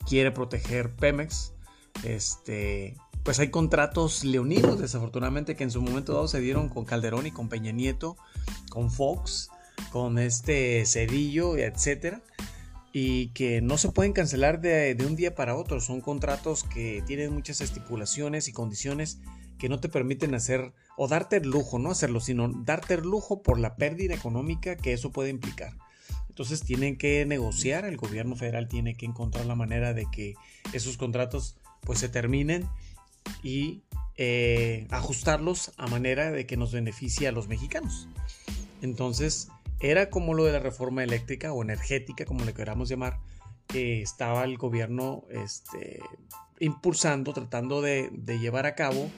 quiere 0.06 0.32
proteger 0.32 0.94
Pemex. 0.96 1.54
Este, 2.04 2.96
pues 3.30 3.38
hay 3.38 3.50
contratos 3.50 4.24
leoninos, 4.24 4.80
desafortunadamente, 4.80 5.56
que 5.56 5.64
en 5.64 5.70
su 5.70 5.84
momento 5.84 6.14
dado 6.14 6.28
se 6.28 6.40
dieron 6.40 6.68
con 6.68 6.84
Calderón 6.84 7.28
y 7.28 7.32
con 7.32 7.48
Peña 7.48 7.72
Nieto, 7.72 8.18
con 8.72 8.90
Fox, 8.90 9.52
con 9.92 10.18
este 10.18 10.84
Cedillo, 10.88 11.56
etcétera, 11.56 12.24
y 12.92 13.28
que 13.28 13.62
no 13.62 13.78
se 13.78 13.92
pueden 13.92 14.14
cancelar 14.14 14.62
de, 14.62 14.96
de 14.96 15.06
un 15.06 15.16
día 15.16 15.36
para 15.36 15.56
otro. 15.56 15.80
Son 15.80 16.02
contratos 16.02 16.64
que 16.64 17.04
tienen 17.06 17.32
muchas 17.32 17.62
estipulaciones 17.62 18.48
y 18.48 18.52
condiciones 18.52 19.20
que 19.60 19.70
no 19.70 19.80
te 19.80 19.90
permiten 19.90 20.34
hacer 20.34 20.74
o 20.98 21.08
darte 21.08 21.38
el 21.38 21.52
lujo, 21.52 21.78
no 21.78 21.92
hacerlo, 21.92 22.22
sino 22.22 22.50
darte 22.52 22.96
el 22.96 23.02
lujo 23.02 23.44
por 23.44 23.60
la 23.60 23.76
pérdida 23.76 24.16
económica 24.16 24.76
que 24.76 24.94
eso 24.94 25.12
puede 25.12 25.30
implicar. 25.30 25.74
Entonces 26.30 26.64
tienen 26.64 26.98
que 26.98 27.24
negociar, 27.28 27.86
el 27.86 27.98
gobierno 27.98 28.36
federal 28.36 28.68
tiene 28.68 28.96
que 28.96 29.06
encontrar 29.06 29.46
la 29.46 29.54
manera 29.54 29.94
de 29.94 30.08
que 30.12 30.34
esos 30.74 30.98
contratos 30.98 31.58
pues 31.82 32.00
se 32.00 32.10
terminen 32.10 32.68
y 33.44 33.84
eh, 34.18 34.88
ajustarlos 34.90 35.72
a 35.78 35.88
manera 35.88 36.32
de 36.32 36.46
que 36.46 36.58
nos 36.58 36.72
beneficie 36.72 37.28
a 37.28 37.32
los 37.32 37.48
mexicanos. 37.48 38.08
Entonces 38.82 39.50
era 39.80 40.10
como 40.10 40.34
lo 40.34 40.46
de 40.46 40.54
la 40.54 40.60
reforma 40.60 41.04
eléctrica 41.04 41.54
o 41.54 41.62
energética, 41.62 42.26
como 42.26 42.46
le 42.46 42.54
queramos 42.54 42.90
llamar, 42.90 43.20
que 43.68 44.02
estaba 44.02 44.44
el 44.44 44.58
gobierno 44.58 45.24
este, 45.30 46.00
impulsando, 46.60 47.34
tratando 47.34 47.82
de, 47.82 48.10
de 48.12 48.40
llevar 48.40 48.66
a 48.66 48.76
cabo 48.76 49.10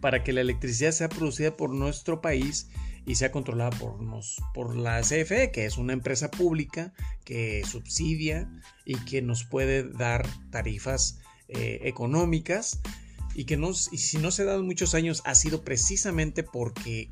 para 0.00 0.24
que 0.24 0.32
la 0.32 0.40
electricidad 0.40 0.92
sea 0.92 1.08
producida 1.08 1.56
por 1.56 1.70
nuestro 1.70 2.20
país 2.20 2.68
y 3.08 3.14
sea 3.14 3.32
controlada 3.32 3.70
por, 3.70 4.02
nos, 4.02 4.36
por 4.52 4.76
la 4.76 5.00
CFE, 5.00 5.50
que 5.50 5.64
es 5.64 5.78
una 5.78 5.94
empresa 5.94 6.30
pública 6.30 6.92
que 7.24 7.64
subsidia 7.64 8.50
y 8.84 8.96
que 8.96 9.22
nos 9.22 9.44
puede 9.44 9.82
dar 9.82 10.26
tarifas 10.50 11.18
eh, 11.48 11.80
económicas 11.84 12.80
y 13.34 13.44
que 13.44 13.56
nos, 13.56 13.92
y 13.92 13.98
si 13.98 14.18
no 14.18 14.30
se 14.30 14.42
ha 14.42 14.46
dado 14.46 14.62
muchos 14.62 14.94
años 14.94 15.22
ha 15.24 15.34
sido 15.34 15.62
precisamente 15.62 16.42
porque 16.42 17.10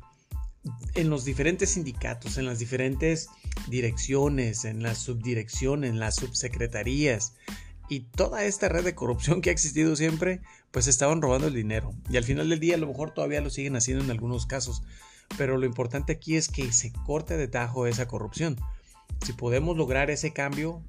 en 0.95 1.09
los 1.09 1.25
diferentes 1.25 1.71
sindicatos, 1.71 2.37
en 2.37 2.45
las 2.45 2.59
diferentes 2.59 3.29
direcciones, 3.69 4.65
en 4.65 4.83
las 4.83 4.97
subdirecciones, 4.97 5.89
en 5.89 5.99
las 5.99 6.15
subsecretarías, 6.15 7.33
y 7.89 8.01
toda 8.01 8.43
esta 8.43 8.67
red 8.67 8.83
de 8.83 8.95
corrupción 8.95 9.41
que 9.41 9.49
ha 9.49 9.53
existido 9.53 9.95
siempre, 9.95 10.41
pues 10.71 10.87
estaban 10.87 11.21
robando 11.21 11.47
el 11.47 11.53
dinero. 11.53 11.93
Y 12.09 12.17
al 12.17 12.23
final 12.23 12.49
del 12.49 12.59
día 12.59 12.75
a 12.75 12.79
lo 12.79 12.87
mejor 12.87 13.11
todavía 13.11 13.41
lo 13.41 13.49
siguen 13.49 13.75
haciendo 13.75 14.03
en 14.03 14.11
algunos 14.11 14.45
casos. 14.45 14.83
Pero 15.37 15.57
lo 15.57 15.65
importante 15.65 16.13
aquí 16.13 16.35
es 16.35 16.49
que 16.49 16.71
se 16.71 16.91
corte 17.05 17.37
de 17.37 17.47
tajo 17.47 17.87
esa 17.87 18.07
corrupción. 18.07 18.57
Si 19.25 19.33
podemos 19.33 19.77
lograr 19.77 20.09
ese 20.09 20.33
cambio, 20.33 20.83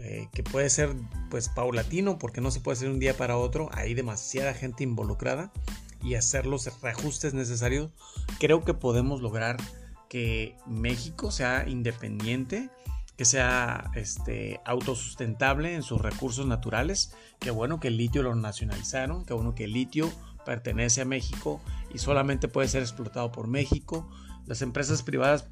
eh, 0.00 0.28
que 0.32 0.42
puede 0.42 0.70
ser 0.70 0.94
pues 1.30 1.48
paulatino, 1.48 2.18
porque 2.18 2.40
no 2.40 2.50
se 2.50 2.60
puede 2.60 2.76
hacer 2.76 2.90
un 2.90 2.98
día 2.98 3.16
para 3.16 3.36
otro, 3.36 3.68
hay 3.72 3.94
demasiada 3.94 4.54
gente 4.54 4.82
involucrada 4.82 5.52
y 6.02 6.14
hacer 6.14 6.46
los 6.46 6.80
reajustes 6.80 7.34
necesarios, 7.34 7.90
creo 8.38 8.64
que 8.64 8.74
podemos 8.74 9.20
lograr 9.20 9.56
que 10.08 10.56
México 10.66 11.30
sea 11.30 11.68
independiente 11.68 12.70
que 13.20 13.26
sea 13.26 13.90
este, 13.96 14.62
autosustentable 14.64 15.74
en 15.74 15.82
sus 15.82 16.00
recursos 16.00 16.46
naturales. 16.46 17.12
Qué 17.38 17.50
bueno 17.50 17.78
que 17.78 17.88
el 17.88 17.98
litio 17.98 18.22
lo 18.22 18.34
nacionalizaron, 18.34 19.26
qué 19.26 19.34
bueno 19.34 19.54
que 19.54 19.64
el 19.64 19.74
litio 19.74 20.10
pertenece 20.46 21.02
a 21.02 21.04
México 21.04 21.60
y 21.92 21.98
solamente 21.98 22.48
puede 22.48 22.68
ser 22.68 22.80
explotado 22.80 23.30
por 23.30 23.46
México. 23.46 24.08
Las 24.46 24.62
empresas 24.62 25.02
privadas 25.02 25.50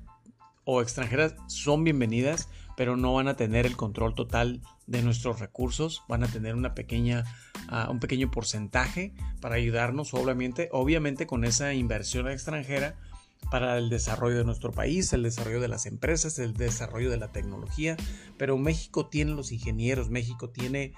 o 0.64 0.80
extranjeras 0.80 1.34
son 1.46 1.84
bienvenidas, 1.84 2.48
pero 2.78 2.96
no 2.96 3.12
van 3.12 3.26
a 3.26 3.34
tener 3.34 3.66
el 3.66 3.76
control 3.76 4.14
total 4.14 4.62
de 4.86 5.02
nuestros 5.02 5.40
recursos, 5.40 6.04
van 6.08 6.22
a 6.22 6.28
tener 6.28 6.54
una 6.54 6.76
pequeña, 6.76 7.24
ah, 7.66 7.88
un 7.90 7.98
pequeño 7.98 8.30
porcentaje 8.30 9.12
para 9.40 9.56
ayudarnos, 9.56 10.14
obviamente, 10.14 10.68
obviamente 10.70 11.26
con 11.26 11.44
esa 11.44 11.74
inversión 11.74 12.28
extranjera 12.28 12.94
para 13.50 13.78
el 13.78 13.90
desarrollo 13.90 14.38
de 14.38 14.44
nuestro 14.44 14.70
país, 14.70 15.12
el 15.12 15.24
desarrollo 15.24 15.60
de 15.60 15.66
las 15.66 15.86
empresas, 15.86 16.38
el 16.38 16.54
desarrollo 16.54 17.10
de 17.10 17.16
la 17.16 17.32
tecnología, 17.32 17.96
pero 18.36 18.56
México 18.58 19.08
tiene 19.08 19.32
los 19.32 19.50
ingenieros, 19.50 20.08
México 20.08 20.50
tiene 20.50 20.94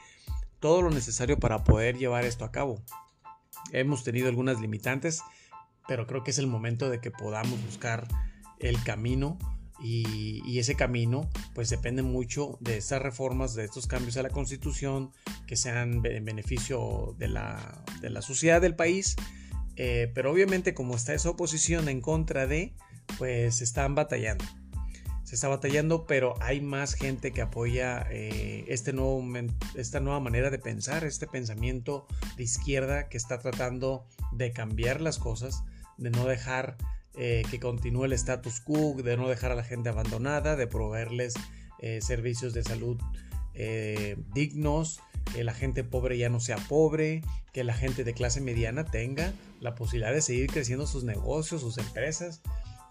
todo 0.58 0.82
lo 0.82 0.90
necesario 0.90 1.38
para 1.38 1.64
poder 1.64 1.96
llevar 1.96 2.26
esto 2.26 2.44
a 2.44 2.52
cabo. 2.52 2.82
Hemos 3.72 4.04
tenido 4.04 4.28
algunas 4.28 4.60
limitantes, 4.60 5.22
pero 5.88 6.06
creo 6.06 6.24
que 6.24 6.32
es 6.32 6.38
el 6.38 6.46
momento 6.46 6.90
de 6.90 7.00
que 7.00 7.10
podamos 7.10 7.58
buscar 7.64 8.06
el 8.58 8.82
camino 8.84 9.38
y, 9.82 10.58
ese 10.58 10.74
camino 10.74 11.30
pues 11.54 11.70
depende 11.70 12.02
mucho 12.02 12.58
de 12.60 12.76
estas 12.76 13.00
reformas, 13.00 13.54
de 13.54 13.64
estos 13.64 13.86
cambios 13.86 14.18
a 14.18 14.22
la 14.22 14.28
constitución 14.28 15.10
que 15.46 15.56
sean 15.56 16.04
en 16.04 16.24
beneficio 16.26 17.14
de 17.18 17.28
la, 17.28 17.82
de 18.02 18.10
la 18.10 18.20
sociedad 18.20 18.60
del 18.60 18.76
país 18.76 19.16
eh, 19.82 20.12
pero 20.14 20.30
obviamente 20.30 20.74
como 20.74 20.94
está 20.94 21.14
esa 21.14 21.30
oposición 21.30 21.88
en 21.88 22.02
contra 22.02 22.46
de, 22.46 22.74
pues 23.16 23.62
están 23.62 23.94
batallando. 23.94 24.44
Se 25.24 25.36
está 25.36 25.48
batallando, 25.48 26.06
pero 26.06 26.34
hay 26.42 26.60
más 26.60 26.92
gente 26.92 27.32
que 27.32 27.40
apoya 27.40 28.06
eh, 28.10 28.66
este 28.68 28.92
nuevo, 28.92 29.24
esta 29.76 30.00
nueva 30.00 30.20
manera 30.20 30.50
de 30.50 30.58
pensar, 30.58 31.04
este 31.04 31.26
pensamiento 31.26 32.06
de 32.36 32.42
izquierda 32.42 33.08
que 33.08 33.16
está 33.16 33.38
tratando 33.38 34.04
de 34.32 34.52
cambiar 34.52 35.00
las 35.00 35.18
cosas, 35.18 35.62
de 35.96 36.10
no 36.10 36.26
dejar 36.26 36.76
eh, 37.16 37.42
que 37.50 37.60
continúe 37.60 38.04
el 38.04 38.12
status 38.12 38.60
quo, 38.60 38.94
de 38.94 39.16
no 39.16 39.28
dejar 39.28 39.52
a 39.52 39.54
la 39.54 39.64
gente 39.64 39.88
abandonada, 39.88 40.56
de 40.56 40.66
proveerles 40.66 41.34
servicios 42.00 42.52
de 42.52 42.62
salud 42.62 42.98
dignos, 44.34 45.00
que 45.32 45.44
la 45.44 45.54
gente 45.54 45.82
pobre 45.82 46.18
ya 46.18 46.28
no 46.28 46.40
sea 46.40 46.56
pobre, 46.56 47.22
que 47.52 47.64
la 47.64 47.74
gente 47.74 48.04
de 48.04 48.12
clase 48.12 48.40
mediana 48.40 48.84
tenga 48.84 49.32
la 49.60 49.74
posibilidad 49.74 50.12
de 50.12 50.22
seguir 50.22 50.48
creciendo 50.48 50.86
sus 50.86 51.04
negocios, 51.04 51.60
sus 51.60 51.78
empresas, 51.78 52.42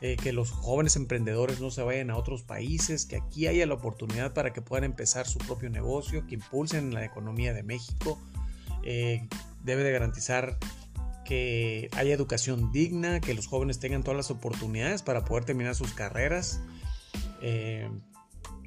eh, 0.01 0.15
que 0.15 0.31
los 0.31 0.51
jóvenes 0.51 0.95
emprendedores 0.95 1.59
no 1.59 1.71
se 1.71 1.81
vayan 1.81 2.09
a 2.09 2.15
otros 2.15 2.43
países, 2.43 3.05
que 3.05 3.17
aquí 3.17 3.47
haya 3.47 3.65
la 3.65 3.73
oportunidad 3.73 4.33
para 4.33 4.53
que 4.53 4.61
puedan 4.61 4.85
empezar 4.85 5.27
su 5.27 5.39
propio 5.39 5.69
negocio, 5.69 6.25
que 6.25 6.35
impulsen 6.35 6.93
la 6.93 7.03
economía 7.03 7.53
de 7.53 7.63
México. 7.63 8.17
Eh, 8.83 9.27
debe 9.63 9.83
de 9.83 9.91
garantizar 9.91 10.57
que 11.29 11.91
haya 11.95 12.11
educación 12.11 12.71
digna, 12.71 13.21
que 13.21 13.35
los 13.35 13.45
jóvenes 13.45 13.79
tengan 13.79 14.01
todas 14.01 14.17
las 14.17 14.31
oportunidades 14.31 15.03
para 15.03 15.25
poder 15.25 15.45
terminar 15.45 15.75
sus 15.75 15.93
carreras. 15.93 16.59
Eh, 17.43 17.87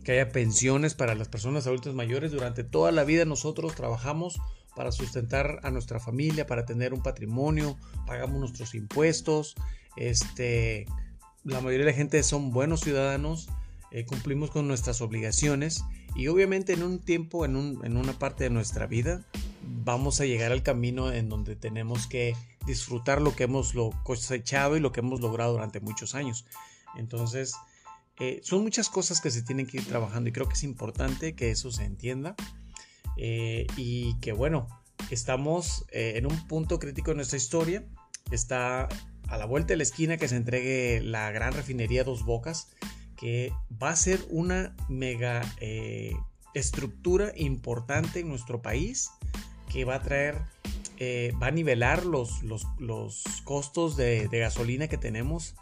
que 0.05 0.13
haya 0.13 0.31
pensiones 0.31 0.95
para 0.95 1.17
las 1.17 1.29
personas 1.29 1.67
adultas 1.67 1.93
mayores. 1.93 2.31
Durante 2.31 2.63
toda 2.63 2.93
la 2.93 3.03
vida 3.03 3.25
nosotros 3.25 3.75
trabajamos 3.75 4.41
para 4.77 4.93
sustentar 4.93 5.59
a 5.65 5.73
nuestra 5.73 5.99
familia, 5.99 6.47
para 6.47 6.65
tener 6.65 6.95
un 6.95 7.03
patrimonio, 7.03 7.77
pagamos 8.07 8.39
nuestros 8.39 8.77
impuestos. 8.77 9.57
Este, 9.97 10.87
la 11.43 11.61
mayoría 11.61 11.87
de 11.87 11.91
la 11.91 11.97
gente 11.97 12.23
son 12.23 12.53
buenos 12.53 12.83
ciudadanos, 12.83 13.49
eh, 13.93 14.07
cumplimos 14.07 14.51
con 14.51 14.67
nuestras 14.67 15.03
obligaciones 15.03 15.85
y 16.17 16.29
obviamente 16.29 16.73
en 16.73 16.83
un 16.83 16.99
tiempo, 16.99 17.45
en, 17.45 17.79
en 17.85 17.97
una 17.99 18.19
parte 18.19 18.45
de 18.45 18.51
nuestra 18.51 18.87
vida, 18.87 19.27
vamos 19.63 20.21
a 20.21 20.25
llegar 20.25 20.51
al 20.51 20.63
camino 20.63 21.13
en 21.13 21.29
donde 21.29 21.57
tenemos 21.57 22.07
que 22.07 22.35
disfrutar 22.67 23.21
lo 23.21 23.37
que 23.37 23.45
hemos 23.45 23.75
lo 23.75 23.91
cosechado 24.03 24.79
y 24.79 24.81
lo 24.81 24.93
que 24.93 25.01
hemos 25.01 25.21
logrado 25.21 25.53
durante 25.53 25.81
muchos 25.81 26.15
años. 26.15 26.47
Entonces, 26.97 27.55
eh, 28.19 28.41
son 28.43 28.63
muchas 28.63 28.89
cosas 28.89 29.21
que 29.21 29.31
se 29.31 29.43
tienen 29.43 29.67
que 29.67 29.77
ir 29.77 29.87
trabajando 29.87 30.31
y 30.31 30.33
creo 30.33 30.49
que 30.49 30.55
es 30.55 30.65
importante 30.65 31.35
que 31.35 31.51
eso 31.51 31.71
se 31.71 31.85
entienda 31.85 32.35
eh, 33.19 33.67
y 33.77 34.19
que 34.21 34.33
bueno, 34.33 34.69
estamos 35.11 35.85
en 35.91 36.27
un 36.27 36.49
punto 36.49 36.79
crítico 36.79 37.11
de 37.11 37.17
nuestra 37.17 37.37
historia. 37.37 37.85
Está 38.31 38.89
a 39.29 39.37
la 39.37 39.45
vuelta 39.45 39.69
de 39.75 39.77
la 39.77 39.83
esquina 39.83 40.17
que 40.17 40.29
se 40.29 40.37
entregue 40.37 41.03
la 41.03 41.31
gran 41.31 41.53
refinería 41.53 42.05
Dos 42.05 42.25
Bocas, 42.25 42.69
que 43.23 43.55
va 43.83 43.89
a 43.89 43.97
ser 43.97 44.21
una 44.29 44.77
mega 44.91 45.41
estructura 46.53 47.33
importante 47.37 48.21
en 48.21 48.29
nuestro 48.29 48.61
país, 48.61 49.09
que 49.71 49.87
va 49.87 49.95
a 49.95 50.03
traer, 50.03 50.37
va 51.41 51.47
a 51.47 51.51
nivelar 51.51 52.05
los, 52.05 52.43
los, 52.43 53.25
costos 53.45 53.97
de, 53.97 54.29
de 54.29 54.39
gasolina 54.41 54.89
que 54.89 54.99
tenemos 54.99 55.55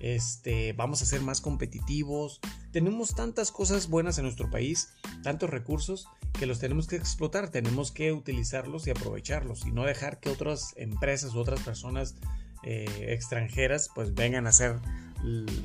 este, 0.00 0.72
vamos 0.74 1.02
a 1.02 1.06
ser 1.06 1.20
más 1.20 1.40
competitivos. 1.40 2.40
Tenemos 2.72 3.14
tantas 3.14 3.50
cosas 3.50 3.88
buenas 3.88 4.18
en 4.18 4.24
nuestro 4.24 4.50
país, 4.50 4.92
tantos 5.22 5.50
recursos 5.50 6.08
que 6.38 6.46
los 6.46 6.60
tenemos 6.60 6.86
que 6.86 6.96
explotar, 6.96 7.50
tenemos 7.50 7.90
que 7.90 8.12
utilizarlos 8.12 8.86
y 8.86 8.90
aprovecharlos 8.90 9.66
y 9.66 9.72
no 9.72 9.84
dejar 9.84 10.20
que 10.20 10.30
otras 10.30 10.74
empresas 10.76 11.34
u 11.34 11.40
otras 11.40 11.60
personas 11.60 12.14
eh, 12.62 13.06
extranjeras 13.08 13.90
pues 13.94 14.14
vengan 14.14 14.46
a 14.46 14.50
hacer 14.50 14.76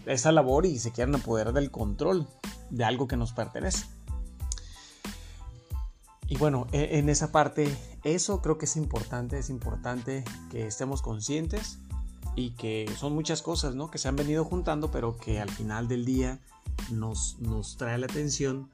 esa 0.05 0.31
labor 0.31 0.65
y 0.65 0.79
se 0.79 0.91
quieran 0.91 1.15
apoderar 1.15 1.53
del 1.53 1.71
control 1.71 2.27
de 2.69 2.83
algo 2.83 3.07
que 3.07 3.17
nos 3.17 3.33
pertenece. 3.33 3.85
Y 6.27 6.37
bueno, 6.37 6.67
e, 6.71 6.97
en 6.97 7.09
esa 7.09 7.31
parte, 7.31 7.75
eso 8.03 8.41
creo 8.41 8.57
que 8.57 8.65
es 8.65 8.75
importante, 8.75 9.37
es 9.37 9.49
importante 9.49 10.23
que 10.49 10.65
estemos 10.67 11.01
conscientes 11.01 11.79
y 12.35 12.51
que 12.51 12.91
son 12.97 13.13
muchas 13.13 13.41
cosas 13.41 13.75
¿no? 13.75 13.91
que 13.91 13.97
se 13.97 14.07
han 14.07 14.15
venido 14.15 14.43
juntando, 14.43 14.89
pero 14.89 15.17
que 15.17 15.39
al 15.39 15.49
final 15.49 15.87
del 15.87 16.05
día 16.05 16.39
nos, 16.91 17.37
nos 17.39 17.77
trae 17.77 17.97
la 17.97 18.07
atención 18.07 18.69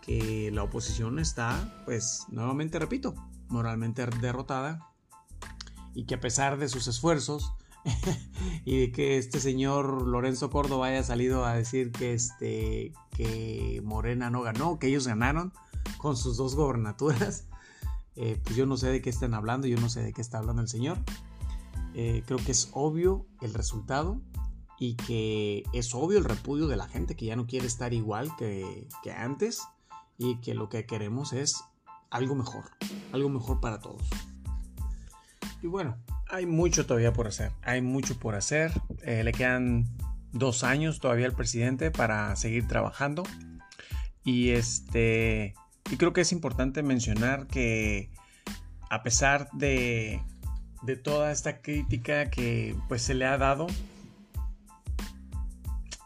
que 0.00 0.50
la 0.52 0.64
oposición 0.64 1.18
está, 1.18 1.82
pues 1.84 2.24
nuevamente 2.28 2.78
repito, 2.78 3.14
moralmente 3.48 4.04
derrotada 4.20 4.90
y 5.94 6.04
que 6.04 6.16
a 6.16 6.20
pesar 6.20 6.58
de 6.58 6.68
sus 6.68 6.88
esfuerzos 6.88 7.52
y 8.64 8.78
de 8.78 8.92
que 8.92 9.18
este 9.18 9.40
señor 9.40 10.06
Lorenzo 10.06 10.50
Córdoba 10.50 10.86
haya 10.86 11.02
salido 11.02 11.44
a 11.44 11.54
decir 11.54 11.92
que, 11.92 12.14
este, 12.14 12.92
que 13.10 13.80
Morena 13.84 14.30
no 14.30 14.42
ganó, 14.42 14.78
que 14.78 14.88
ellos 14.88 15.06
ganaron 15.06 15.52
con 15.98 16.16
sus 16.16 16.36
dos 16.36 16.54
gobernaturas, 16.54 17.46
eh, 18.16 18.40
pues 18.42 18.56
yo 18.56 18.66
no 18.66 18.76
sé 18.76 18.88
de 18.88 19.02
qué 19.02 19.10
están 19.10 19.34
hablando, 19.34 19.66
yo 19.66 19.78
no 19.78 19.88
sé 19.88 20.02
de 20.02 20.12
qué 20.12 20.20
está 20.20 20.38
hablando 20.38 20.62
el 20.62 20.68
señor. 20.68 20.98
Eh, 21.94 22.22
creo 22.26 22.38
que 22.38 22.52
es 22.52 22.70
obvio 22.72 23.26
el 23.40 23.54
resultado 23.54 24.20
y 24.78 24.96
que 24.96 25.62
es 25.72 25.94
obvio 25.94 26.18
el 26.18 26.24
repudio 26.24 26.66
de 26.66 26.76
la 26.76 26.88
gente 26.88 27.14
que 27.14 27.26
ya 27.26 27.36
no 27.36 27.46
quiere 27.46 27.66
estar 27.66 27.92
igual 27.92 28.34
que, 28.36 28.88
que 29.02 29.12
antes 29.12 29.62
y 30.18 30.40
que 30.40 30.54
lo 30.54 30.68
que 30.68 30.86
queremos 30.86 31.32
es 31.32 31.62
algo 32.10 32.34
mejor, 32.34 32.64
algo 33.12 33.28
mejor 33.28 33.60
para 33.60 33.80
todos. 33.80 34.02
Y 35.62 35.66
bueno, 35.66 35.96
hay 36.28 36.46
mucho 36.46 36.86
todavía 36.86 37.12
por 37.12 37.26
hacer, 37.26 37.52
hay 37.62 37.80
mucho 37.82 38.18
por 38.18 38.34
hacer. 38.34 38.72
Eh, 39.02 39.24
le 39.24 39.32
quedan 39.32 39.86
dos 40.32 40.64
años 40.64 41.00
todavía 41.00 41.26
al 41.26 41.34
presidente 41.34 41.90
para 41.90 42.34
seguir 42.36 42.66
trabajando. 42.66 43.22
Y 44.24 44.50
este, 44.50 45.54
y 45.90 45.96
creo 45.96 46.12
que 46.12 46.22
es 46.22 46.32
importante 46.32 46.82
mencionar 46.82 47.46
que 47.46 48.10
a 48.90 49.02
pesar 49.02 49.48
de 49.52 50.20
de 50.84 50.96
toda 50.96 51.32
esta 51.32 51.62
crítica 51.62 52.30
que 52.30 52.76
pues 52.88 53.00
se 53.00 53.14
le 53.14 53.24
ha 53.24 53.38
dado 53.38 53.66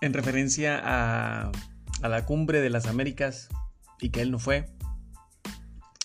en 0.01 0.13
referencia 0.13 0.81
a, 0.83 1.51
a 2.03 2.09
la 2.09 2.25
cumbre 2.25 2.61
de 2.61 2.71
las 2.71 2.87
Américas 2.87 3.49
y 4.01 4.11
que 4.11 4.21
él 4.21 4.31
no 4.31 4.39
fue 4.39 4.67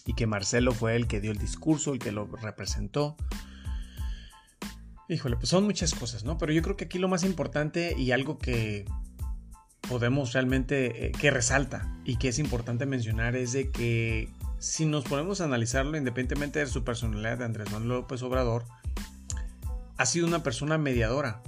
y 0.05 0.15
que 0.15 0.25
Marcelo 0.25 0.71
fue 0.71 0.95
el 0.95 1.07
que 1.07 1.21
dio 1.21 1.31
el 1.31 1.37
discurso, 1.37 1.93
el 1.93 1.99
que 1.99 2.11
lo 2.11 2.25
representó. 2.25 3.15
Híjole, 5.13 5.35
pues 5.35 5.49
son 5.49 5.65
muchas 5.65 5.93
cosas, 5.93 6.23
¿no? 6.23 6.39
Pero 6.39 6.53
yo 6.53 6.63
creo 6.63 6.75
que 6.75 6.85
aquí 6.85 6.97
lo 6.97 7.07
más 7.07 7.23
importante 7.23 7.95
y 7.95 8.11
algo 8.11 8.39
que 8.39 8.85
podemos 9.87 10.33
realmente, 10.33 11.05
eh, 11.05 11.11
que 11.11 11.29
resalta 11.29 11.95
y 12.03 12.17
que 12.17 12.29
es 12.29 12.39
importante 12.39 12.87
mencionar 12.87 13.35
es 13.35 13.51
de 13.53 13.69
que 13.69 14.29
si 14.57 14.85
nos 14.85 15.03
ponemos 15.03 15.39
a 15.39 15.43
analizarlo 15.43 15.97
independientemente 15.97 16.59
de 16.59 16.65
su 16.65 16.83
personalidad 16.83 17.37
de 17.37 17.45
Andrés 17.45 17.71
Manuel 17.71 17.89
López 17.89 18.23
Obrador, 18.23 18.65
ha 19.97 20.05
sido 20.07 20.25
una 20.25 20.41
persona 20.41 20.79
mediadora. 20.79 21.43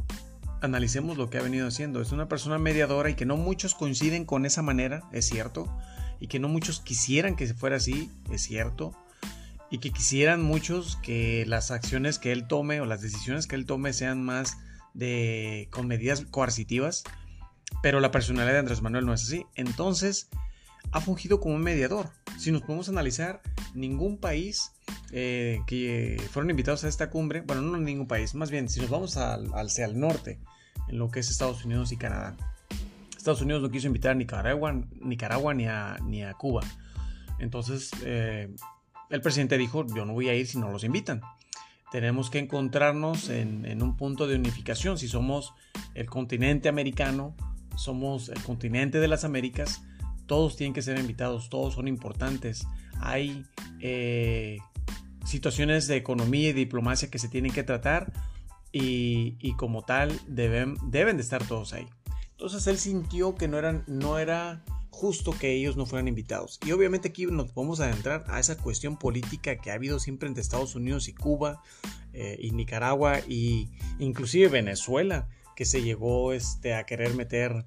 Analicemos 0.61 1.17
lo 1.17 1.31
que 1.31 1.39
ha 1.39 1.41
venido 1.41 1.67
haciendo. 1.67 2.01
Es 2.01 2.11
una 2.11 2.27
persona 2.27 2.59
mediadora 2.59 3.09
y 3.09 3.15
que 3.15 3.25
no 3.25 3.35
muchos 3.35 3.73
coinciden 3.73 4.25
con 4.25 4.45
esa 4.45 4.61
manera, 4.61 5.09
es 5.11 5.25
cierto. 5.25 5.75
Y 6.19 6.27
que 6.27 6.39
no 6.39 6.49
muchos 6.49 6.81
quisieran 6.81 7.35
que 7.35 7.47
se 7.47 7.55
fuera 7.55 7.77
así, 7.77 8.11
es 8.29 8.43
cierto. 8.43 8.95
Y 9.71 9.79
que 9.79 9.91
quisieran 9.91 10.41
muchos 10.41 10.97
que 10.97 11.45
las 11.47 11.71
acciones 11.71 12.19
que 12.19 12.31
él 12.31 12.47
tome 12.47 12.81
o 12.81 12.85
las 12.85 13.01
decisiones 13.01 13.47
que 13.47 13.55
él 13.55 13.65
tome 13.65 13.93
sean 13.93 14.23
más 14.23 14.57
de 14.93 15.67
con 15.71 15.87
medidas 15.87 16.21
coercitivas. 16.29 17.03
Pero 17.81 17.99
la 17.99 18.11
personalidad 18.11 18.53
de 18.53 18.59
Andrés 18.59 18.81
Manuel 18.81 19.05
no 19.05 19.13
es 19.13 19.23
así. 19.23 19.45
Entonces, 19.55 20.29
ha 20.91 21.01
fungido 21.01 21.39
como 21.39 21.55
un 21.55 21.61
mediador. 21.61 22.09
Si 22.37 22.51
nos 22.51 22.61
podemos 22.61 22.89
analizar, 22.89 23.41
ningún 23.73 24.17
país 24.17 24.71
eh, 25.11 25.61
que 25.67 26.21
fueron 26.31 26.49
invitados 26.49 26.83
a 26.83 26.87
esta 26.87 27.09
cumbre, 27.09 27.41
bueno, 27.41 27.61
no 27.61 27.77
ningún 27.77 28.07
país, 28.07 28.35
más 28.35 28.51
bien 28.51 28.69
si 28.69 28.79
nos 28.79 28.89
vamos 28.89 29.17
al, 29.17 29.51
al, 29.53 29.99
norte, 29.99 30.39
en 30.87 30.97
lo 30.97 31.09
que 31.09 31.19
es 31.19 31.29
Estados 31.29 31.65
Unidos 31.65 31.91
y 31.91 31.97
Canadá. 31.97 32.35
Estados 33.15 33.41
Unidos 33.41 33.61
no 33.61 33.71
quiso 33.71 33.87
invitar 33.87 34.11
a 34.11 34.15
Nicaragua, 34.15 34.73
Nicaragua 35.01 35.53
ni, 35.53 35.67
a, 35.67 35.97
ni 36.03 36.23
a 36.23 36.33
Cuba. 36.33 36.61
Entonces, 37.39 37.91
eh, 38.03 38.53
el 39.09 39.21
presidente 39.21 39.57
dijo, 39.57 39.85
yo 39.87 40.05
no 40.05 40.13
voy 40.13 40.29
a 40.29 40.35
ir 40.35 40.47
si 40.47 40.57
no 40.57 40.71
los 40.71 40.83
invitan. 40.83 41.21
Tenemos 41.91 42.29
que 42.29 42.39
encontrarnos 42.39 43.29
en, 43.29 43.81
un 43.81 43.95
punto 43.95 44.27
de 44.27 44.35
unificación. 44.35 44.97
Si 44.97 45.07
somos 45.07 45.53
el 45.93 46.07
continente 46.07 46.67
americano, 46.67 47.35
somos 47.77 48.29
el 48.29 48.41
continente 48.41 48.99
de 48.99 49.07
las 49.07 49.23
Américas, 49.23 49.83
todos 50.25 50.55
tienen 50.55 50.73
que 50.73 50.81
ser 50.81 50.97
invitados, 50.97 51.49
todos 51.49 51.75
son 51.75 51.87
importantes. 51.87 52.67
Hay 52.99 53.45
eh, 53.79 54.57
situaciones 55.25 55.87
de 55.87 55.97
economía 55.97 56.49
y 56.49 56.53
diplomacia 56.53 57.09
que 57.09 57.19
se 57.19 57.29
tienen 57.29 57.51
que 57.51 57.63
tratar 57.63 58.11
y, 58.71 59.53
como 59.53 59.83
tal 59.83 60.19
deben, 60.27 60.75
deben 60.89 61.15
de 61.15 61.23
estar 61.23 61.45
todos 61.45 61.73
ahí. 61.73 61.87
Entonces 62.31 62.67
él 62.67 62.77
sintió 62.77 63.35
que 63.35 63.47
no, 63.47 63.57
eran, 63.57 63.83
no 63.87 64.19
era 64.19 64.63
justo 64.95 65.31
que 65.37 65.51
ellos 65.51 65.75
no 65.75 65.85
fueran 65.85 66.07
invitados. 66.07 66.57
Y 66.65 66.71
obviamente 66.71 67.09
aquí 67.09 67.25
nos 67.25 67.51
podemos 67.51 67.81
adentrar 67.81 68.23
a 68.29 68.39
esa 68.39 68.57
cuestión 68.57 68.97
política 68.97 69.57
que 69.57 69.69
ha 69.69 69.73
habido 69.73 69.99
siempre 69.99 70.29
entre 70.29 70.41
Estados 70.41 70.73
Unidos 70.73 71.09
y 71.09 71.13
Cuba 71.13 71.61
eh, 72.13 72.37
y 72.39 72.51
Nicaragua 72.51 73.19
e 73.19 73.67
inclusive 73.99 74.47
Venezuela 74.47 75.27
que 75.57 75.65
se 75.65 75.81
llegó 75.81 76.31
este, 76.31 76.75
a 76.75 76.85
querer 76.85 77.13
meter 77.13 77.65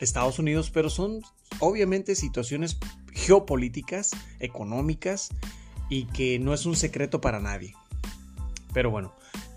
Estados 0.00 0.38
Unidos, 0.38 0.70
pero 0.70 0.88
son 0.88 1.20
obviamente 1.58 2.14
situaciones 2.14 2.78
geopolíticas, 3.12 4.12
económicas 4.38 5.28
y 5.90 6.06
que 6.06 6.38
no 6.38 6.54
es 6.54 6.64
un 6.64 6.76
secreto 6.76 7.20
para 7.20 7.40
nadie. 7.40 7.74
Pero 8.72 8.90
bueno, 8.90 9.12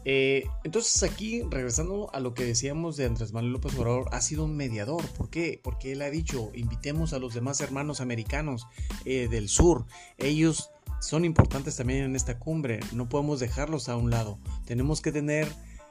eh, 0.05 0.45
entonces 0.63 1.03
aquí, 1.03 1.43
regresando 1.49 2.09
a 2.13 2.19
lo 2.19 2.33
que 2.33 2.43
decíamos 2.43 2.97
de 2.97 3.05
Andrés 3.05 3.31
Manuel 3.31 3.53
López 3.53 3.75
Obrador, 3.75 4.09
ha 4.11 4.21
sido 4.21 4.45
un 4.45 4.55
mediador. 4.55 5.05
¿Por 5.09 5.29
qué? 5.29 5.59
Porque 5.63 5.93
él 5.93 6.01
ha 6.01 6.09
dicho, 6.09 6.51
invitemos 6.53 7.13
a 7.13 7.19
los 7.19 7.33
demás 7.33 7.61
hermanos 7.61 8.01
americanos 8.01 8.67
eh, 9.05 9.27
del 9.29 9.47
sur. 9.47 9.85
Ellos 10.17 10.71
son 10.99 11.25
importantes 11.25 11.77
también 11.77 12.03
en 12.03 12.15
esta 12.15 12.37
cumbre. 12.37 12.79
No 12.91 13.07
podemos 13.07 13.39
dejarlos 13.39 13.89
a 13.89 13.95
un 13.95 14.09
lado. 14.09 14.39
Tenemos 14.65 15.01
que 15.01 15.11
tener, 15.11 15.47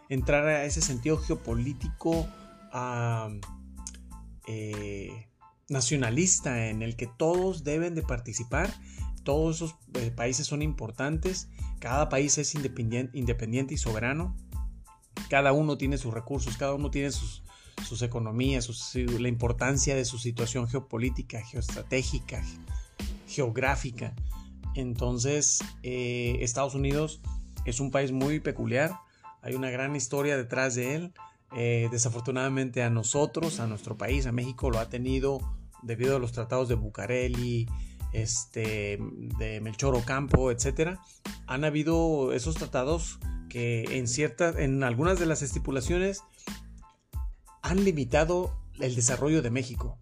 entrar 0.08 0.46
a 0.46 0.64
ese 0.64 0.82
sentido 0.82 1.16
geopolítico 1.16 2.26
eh, 4.46 5.28
nacionalista 5.68 6.68
en 6.68 6.82
el 6.82 6.96
que 6.96 7.06
todos 7.06 7.64
deben 7.64 7.94
de 7.94 8.02
participar 8.02 8.72
todos 9.24 9.56
esos 9.56 9.76
eh, 9.94 10.10
países 10.10 10.46
son 10.46 10.62
importantes, 10.62 11.48
cada 11.80 12.08
país 12.08 12.38
es 12.38 12.54
independiente, 12.54 13.16
independiente 13.18 13.74
y 13.74 13.78
soberano, 13.78 14.36
cada 15.28 15.52
uno 15.52 15.76
tiene 15.78 15.98
sus 15.98 16.12
recursos, 16.12 16.56
cada 16.56 16.74
uno 16.74 16.90
tiene 16.90 17.10
sus, 17.10 17.42
sus 17.86 18.02
economías, 18.02 18.68
la 18.94 19.28
importancia 19.28 19.94
de 19.94 20.04
su 20.04 20.18
situación 20.18 20.68
geopolítica, 20.68 21.42
geoestratégica, 21.42 22.42
geográfica. 23.26 24.14
Entonces, 24.74 25.60
eh, 25.82 26.38
Estados 26.40 26.74
Unidos 26.74 27.20
es 27.64 27.80
un 27.80 27.90
país 27.90 28.12
muy 28.12 28.40
peculiar, 28.40 28.92
hay 29.42 29.54
una 29.54 29.70
gran 29.70 29.96
historia 29.96 30.36
detrás 30.36 30.74
de 30.74 30.94
él. 30.94 31.12
Eh, 31.54 31.88
desafortunadamente 31.90 32.82
a 32.82 32.88
nosotros, 32.88 33.60
a 33.60 33.66
nuestro 33.66 33.98
país, 33.98 34.24
a 34.24 34.32
México, 34.32 34.70
lo 34.70 34.78
ha 34.78 34.88
tenido 34.88 35.38
debido 35.82 36.16
a 36.16 36.18
los 36.18 36.32
tratados 36.32 36.68
de 36.68 36.76
Bucareli, 36.76 37.68
este, 38.12 38.98
de 39.38 39.60
Melchor 39.60 39.94
Ocampo, 39.94 40.50
etcétera, 40.50 41.00
han 41.46 41.64
habido 41.64 42.32
esos 42.32 42.56
tratados 42.56 43.18
que 43.48 43.98
en 43.98 44.06
en 44.58 44.82
algunas 44.82 45.18
de 45.18 45.26
las 45.26 45.42
estipulaciones 45.42 46.22
han 47.62 47.84
limitado 47.84 48.58
el 48.80 48.94
desarrollo 48.94 49.42
de 49.42 49.50
México. 49.50 49.98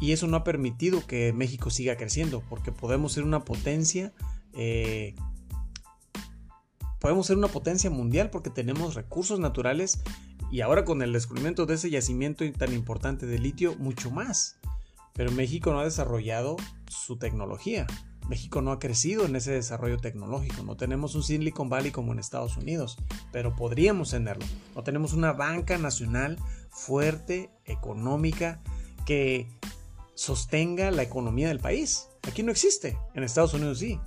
Y 0.00 0.12
eso 0.12 0.26
no 0.26 0.36
ha 0.36 0.44
permitido 0.44 1.06
que 1.06 1.32
México 1.32 1.70
siga 1.70 1.96
creciendo, 1.96 2.42
porque 2.48 2.72
podemos 2.72 3.12
ser 3.12 3.24
una 3.24 3.44
potencia, 3.44 4.12
eh, 4.52 5.14
podemos 7.00 7.26
ser 7.26 7.38
una 7.38 7.48
potencia 7.48 7.88
mundial 7.88 8.30
porque 8.30 8.50
tenemos 8.50 8.94
recursos 8.94 9.40
naturales 9.40 10.00
y 10.50 10.60
ahora 10.60 10.84
con 10.84 11.02
el 11.02 11.12
descubrimiento 11.12 11.66
de 11.66 11.74
ese 11.74 11.90
yacimiento 11.90 12.44
tan 12.52 12.72
importante 12.72 13.26
de 13.26 13.38
litio, 13.38 13.74
mucho 13.76 14.10
más. 14.10 14.58
Pero 15.14 15.32
México 15.32 15.72
no 15.72 15.80
ha 15.80 15.84
desarrollado 15.84 16.56
su 16.88 17.18
tecnología. 17.18 17.86
México 18.28 18.60
no 18.60 18.72
ha 18.72 18.78
crecido 18.78 19.24
en 19.24 19.36
ese 19.36 19.52
desarrollo 19.52 19.98
tecnológico. 19.98 20.62
No 20.64 20.76
tenemos 20.76 21.14
un 21.14 21.22
Silicon 21.22 21.68
Valley 21.68 21.92
como 21.92 22.12
en 22.12 22.18
Estados 22.18 22.56
Unidos, 22.56 22.96
pero 23.32 23.54
podríamos 23.54 24.10
tenerlo. 24.10 24.44
No 24.74 24.82
tenemos 24.82 25.12
una 25.12 25.32
banca 25.32 25.78
nacional 25.78 26.38
fuerte, 26.70 27.50
económica, 27.64 28.60
que 29.04 29.48
sostenga 30.14 30.90
la 30.90 31.02
economía 31.02 31.48
del 31.48 31.60
país. 31.60 32.08
Aquí 32.22 32.42
no 32.42 32.50
existe. 32.50 32.98
En 33.14 33.22
Estados 33.22 33.54
Unidos 33.54 33.78
sí. 33.78 34.00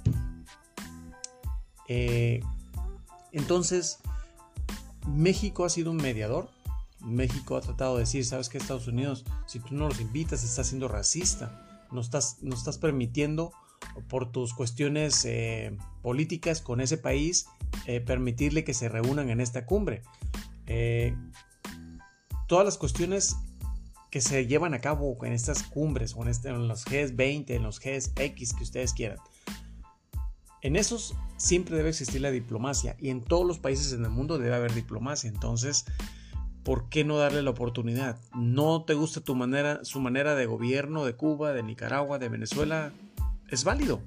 Eh, 1.88 2.42
entonces, 3.32 4.00
México 5.08 5.64
ha 5.64 5.70
sido 5.70 5.92
un 5.92 5.98
mediador 5.98 6.50
México 7.02 7.56
ha 7.56 7.62
tratado 7.62 7.96
de 7.96 8.02
decir, 8.02 8.26
sabes 8.26 8.50
que 8.50 8.58
Estados 8.58 8.88
Unidos, 8.88 9.26
si 9.46 9.60
tú 9.60 9.74
no 9.74 9.88
los 9.88 10.00
invitas, 10.00 10.44
estás 10.44 10.68
siendo 10.68 10.88
racista, 10.88 11.66
no 11.92 12.02
estás, 12.02 12.38
no 12.42 12.56
estás 12.56 12.78
permitiendo 12.78 13.52
por 14.08 14.32
tus 14.32 14.54
cuestiones 14.54 15.24
eh, 15.26 15.76
políticas 16.02 16.62
con 16.62 16.82
ese 16.82 16.98
país 16.98 17.48
eh, 17.86 18.02
permitirle 18.02 18.64
que 18.64 18.74
se 18.74 18.90
reúnan 18.90 19.30
en 19.30 19.42
esta 19.42 19.66
cumbre. 19.66 20.02
Eh, 20.68 21.16
todas 22.48 22.66
las 22.66 22.78
cuestiones 22.78 23.36
que 24.12 24.22
se 24.22 24.48
llevan 24.48 24.74
a 24.74 24.80
cabo 24.80 25.18
en 25.24 25.34
estas 25.34 25.64
cumbres 25.64 26.16
o 26.16 26.24
en, 26.24 26.30
este, 26.30 26.50
en 26.50 26.68
los 26.68 26.86
G20, 26.86 27.52
en 27.52 27.64
los 27.64 27.80
GX 27.80 28.54
que 28.54 28.64
ustedes 28.64 28.94
quieran. 28.94 29.20
En 30.62 30.76
esos 30.76 31.16
siempre 31.38 31.78
debe 31.78 31.90
existir 31.90 32.22
la 32.22 32.32
diplomacia 32.32 32.98
y 33.00 33.10
en 33.10 33.22
todos 33.22 33.46
los 33.46 33.60
países 33.60 33.94
en 33.94 34.04
el 34.04 34.10
mundo 34.10 34.38
debe 34.38 34.56
haber 34.56 34.74
diplomacia. 34.74 35.30
Entonces, 35.30 35.86
¿por 36.70 36.88
qué 36.88 37.04
no 37.04 37.18
darle 37.18 37.42
la 37.42 37.50
oportunidad? 37.50 38.20
¿No 38.36 38.84
te 38.84 38.94
gusta 38.94 39.22
tu 39.22 39.34
manera, 39.34 39.84
su 39.84 40.00
manera 40.00 40.36
de 40.36 40.46
gobierno 40.46 41.04
de 41.04 41.16
Cuba, 41.16 41.52
de 41.52 41.64
Nicaragua, 41.64 42.20
de 42.20 42.30
Venezuela? 42.30 42.94
Es 43.50 43.64
válido. 43.64 44.04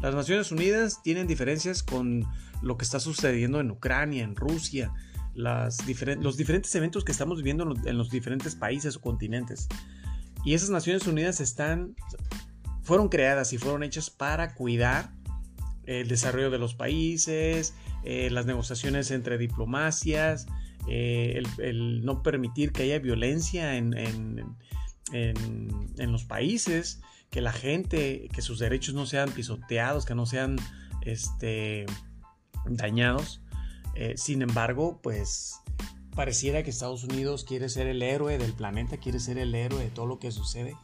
Las 0.00 0.14
Naciones 0.14 0.52
Unidas 0.52 1.02
tienen 1.02 1.26
diferencias 1.26 1.82
con 1.82 2.24
lo 2.62 2.76
que 2.76 2.84
está 2.84 3.00
sucediendo 3.00 3.58
en 3.58 3.72
Ucrania, 3.72 4.22
en 4.22 4.36
Rusia, 4.36 4.92
los 5.34 6.36
diferentes 6.36 6.72
eventos 6.76 7.02
que 7.02 7.10
estamos 7.10 7.38
viviendo 7.38 7.74
en 7.84 7.98
los, 7.98 8.10
diferentes 8.10 8.54
países 8.54 8.94
o 8.94 9.00
continentes. 9.00 9.66
Y 10.44 10.54
esas 10.54 10.70
Naciones 10.70 11.08
Unidas 11.08 11.40
están, 11.40 11.96
fueron 12.84 13.08
creadas 13.08 13.52
y 13.52 13.58
fueron 13.58 13.82
hechas 13.82 14.08
para 14.08 14.54
cuidar 14.54 15.10
el 15.82 16.06
desarrollo 16.06 16.52
de 16.52 16.58
los 16.58 16.76
países, 16.76 17.74
eh, 18.04 18.30
las 18.30 18.46
negociaciones 18.46 19.10
entre 19.10 19.36
diplomacias, 19.36 20.46
eh, 20.88 21.42
el, 21.58 22.04
no 22.04 22.22
permitir 22.22 22.72
que 22.72 22.84
haya 22.84 22.98
violencia 22.98 23.76
en, 23.76 23.94
los 25.98 26.24
países, 26.24 27.00
que 27.30 27.40
la 27.40 27.52
gente, 27.52 28.28
que 28.32 28.42
sus 28.42 28.58
derechos 28.58 28.94
no 28.94 29.06
sean 29.06 29.30
pisoteados, 29.30 30.04
que 30.04 30.14
no 30.14 30.26
sean 30.26 30.56
este, 31.02 31.86
dañados. 32.66 33.42
Eh, 33.94 34.14
sin 34.16 34.42
embargo, 34.42 35.00
pues 35.02 35.60
pareciera 36.14 36.62
que 36.62 36.70
Estados 36.70 37.04
Unidos 37.04 37.44
quiere 37.44 37.68
ser 37.68 37.86
el 37.86 38.02
héroe 38.02 38.38
del 38.38 38.52
planeta, 38.52 38.96
quiere 38.98 39.20
ser 39.20 39.38
el 39.38 39.54
héroe 39.54 39.82
de 39.82 39.90
todo 39.90 40.06
lo 40.06 40.18
que 40.18 40.30
sucede. 40.30 40.76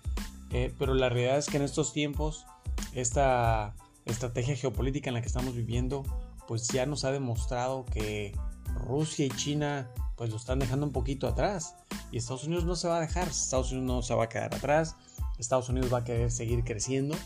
Eh, 0.52 0.74
pero 0.78 0.94
la 0.94 1.08
realidad 1.08 1.38
es 1.38 1.46
que 1.46 1.56
en 1.56 1.62
estos 1.62 1.92
tiempos, 1.92 2.46
esta 2.92 3.74
estrategia 4.04 4.56
geopolítica 4.56 5.10
en 5.10 5.14
la 5.14 5.20
que 5.20 5.28
estamos 5.28 5.54
viviendo, 5.54 6.02
pues 6.48 6.66
ya 6.68 6.86
nos 6.86 7.04
ha 7.04 7.12
demostrado 7.12 7.84
que 7.84 8.34
Rusia 8.74 9.26
y 9.26 9.30
China 9.30 9.90
pues 10.16 10.30
lo 10.30 10.36
están 10.36 10.58
dejando 10.58 10.86
un 10.86 10.92
poquito 10.92 11.26
atrás. 11.26 11.76
Y 12.12 12.18
Estados 12.18 12.44
Unidos 12.44 12.64
no 12.64 12.76
se 12.76 12.88
va 12.88 12.98
a 12.98 13.00
dejar, 13.00 13.28
Estados 13.28 13.72
Unidos 13.72 13.86
no 13.86 14.02
se 14.02 14.14
va 14.14 14.24
a 14.24 14.28
quedar 14.28 14.54
atrás, 14.54 14.96
Estados 15.38 15.68
Unidos 15.68 15.92
va 15.92 15.98
a 15.98 16.04
querer 16.04 16.30
seguir 16.30 16.64
creciendo. 16.64 17.16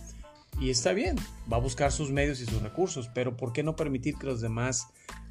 Y 0.61 0.71
está 0.71 0.93
bien, 0.93 1.17
va 1.53 1.57
a 1.57 1.61
buscar 1.61 1.91
sus 1.91 2.11
medios 2.11 2.41
y 2.41 2.47
sus 2.47 2.63
recursos, 2.63 3.09
pero 3.13 3.37
¿por 3.37 3.53
qué 3.53 3.63
no 3.65 3.75
permitir 3.75 4.17
que 4.17 4.27
los 4.27 4.41
demás 4.41 4.87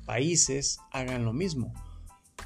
países 0.06 0.80
hagan 0.92 1.24
lo 1.24 1.32
mismo? 1.32 1.74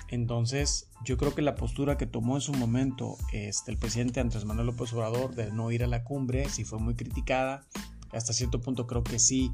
Entonces, 0.10 0.90
yo 1.04 1.18
creo 1.18 1.34
que 1.36 1.42
la 1.42 1.56
postura 1.56 1.98
que 1.98 2.06
tomó 2.06 2.36
en 2.36 2.42
su 2.42 2.54
momento 2.54 3.18
este, 3.34 3.72
el 3.72 3.78
presidente 3.78 4.20
Andrés 4.20 4.46
Manuel 4.46 4.68
López 4.68 4.94
Obrador 4.94 5.36
de 5.36 5.52
no 5.52 5.72
ir 5.72 5.84
a 5.84 5.88
la 5.88 6.04
cumbre, 6.04 6.48
sí 6.50 6.64
fue 6.64 6.80
muy 6.80 6.96
criticada. 6.96 7.66
Hasta 8.12 8.34
cierto 8.34 8.62
punto 8.62 8.88
creo 8.88 9.04
que 9.04 9.20
sí 9.20 9.52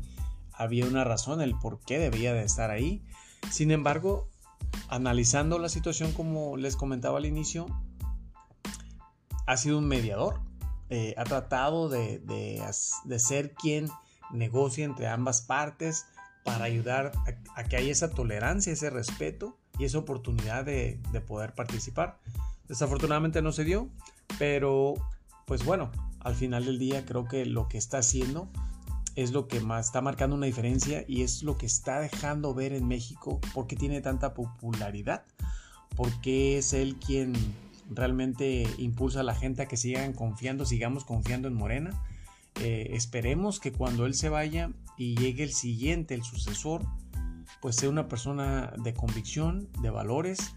había 0.52 0.86
una 0.86 1.04
razón 1.04 1.41
el 1.41 1.56
por 1.58 1.80
qué 1.80 1.97
debía 1.97 2.34
de 2.34 2.43
estar 2.43 2.69
ahí. 2.69 3.04
Sin 3.51 3.71
embargo, 3.71 4.29
analizando 4.89 5.60
la 5.60 5.69
situación 5.69 6.12
como 6.13 6.58
les 6.58 6.75
comentaba 6.75 7.17
al 7.17 7.25
inicio, 7.25 7.67
ha 9.45 9.58
sido 9.58 9.77
un 9.77 9.88
mediador. 9.88 10.41
eh, 10.89 11.15
ha 11.17 11.23
tratado 11.23 11.89
de, 11.89 12.21
ser 13.17 13.53
quien 13.53 13.89
negocie 14.32 14.84
entre 14.84 15.08
ambas 15.08 15.41
partes 15.41 16.06
para 16.43 16.65
ayudar 16.65 17.12
a, 17.56 17.63
que 17.63 17.77
haya 17.77 17.91
esa 17.91 18.12
tolerancia, 18.12 18.73
ese 18.73 18.89
respeto 18.89 19.58
y 19.79 19.86
esa 19.86 19.97
oportunidad 19.97 20.65
de, 20.65 20.99
de 21.12 21.21
poder 21.21 21.53
participar. 21.53 22.19
Desafortunadamente 22.67 23.41
no 23.41 23.51
se 23.51 23.63
dio, 23.63 23.89
pero 24.38 24.93
pues 25.45 25.65
bueno, 25.65 25.91
al 26.19 26.36
final 26.36 26.65
del 26.65 26.79
día 26.79 27.06
creo 27.06 27.25
que 27.25 27.45
lo 27.45 27.67
que 27.67 27.77
está 27.77 27.99
haciendo 27.99 28.49
es 29.15 29.32
lo 29.32 29.47
que 29.47 29.60
más 29.60 29.88
está 29.88 30.02
marcando 30.02 30.36
una 30.36 30.45
diferencia 30.45 31.04
y 31.08 31.21
es 31.21 31.43
lo 31.43 31.58
que 31.58 31.65
está 31.65 31.99
dejando 31.99 32.54
ver 32.54 32.73
en 32.73 32.88
México 32.88 33.39
porque 33.54 33.76
tiene 33.76 34.02
tanta 34.02 34.34
popularidad, 34.34 35.26
porque 35.95 36.58
es 36.58 36.73
él 36.73 36.97
quien 36.97 37.34
realmente 37.89 38.67
impulsa 38.78 39.19
a 39.19 39.23
la 39.23 39.36
gente 39.36 39.62
a 39.62 39.67
que 39.67 39.78
sigan 39.78 40.13
confiando, 40.13 40.65
sigamos 40.65 41.06
confiando 41.06 41.47
en 41.47 41.54
Morena. 41.54 41.91
Eh, 42.62 42.89
esperemos 42.91 43.60
que 43.60 43.71
cuando 43.71 44.06
él 44.06 44.13
se 44.13 44.30
vaya 44.30 44.71
y 44.97 45.15
llegue 45.15 45.43
el 45.43 45.54
siguiente, 45.54 46.13
el 46.13 46.23
sucesor, 46.23 46.86
pues 47.62 47.76
sea 47.76 47.89
una 47.89 48.08
persona 48.08 48.73
de 48.78 48.93
convicción, 48.93 49.69
de 49.82 49.89
valores, 49.89 50.56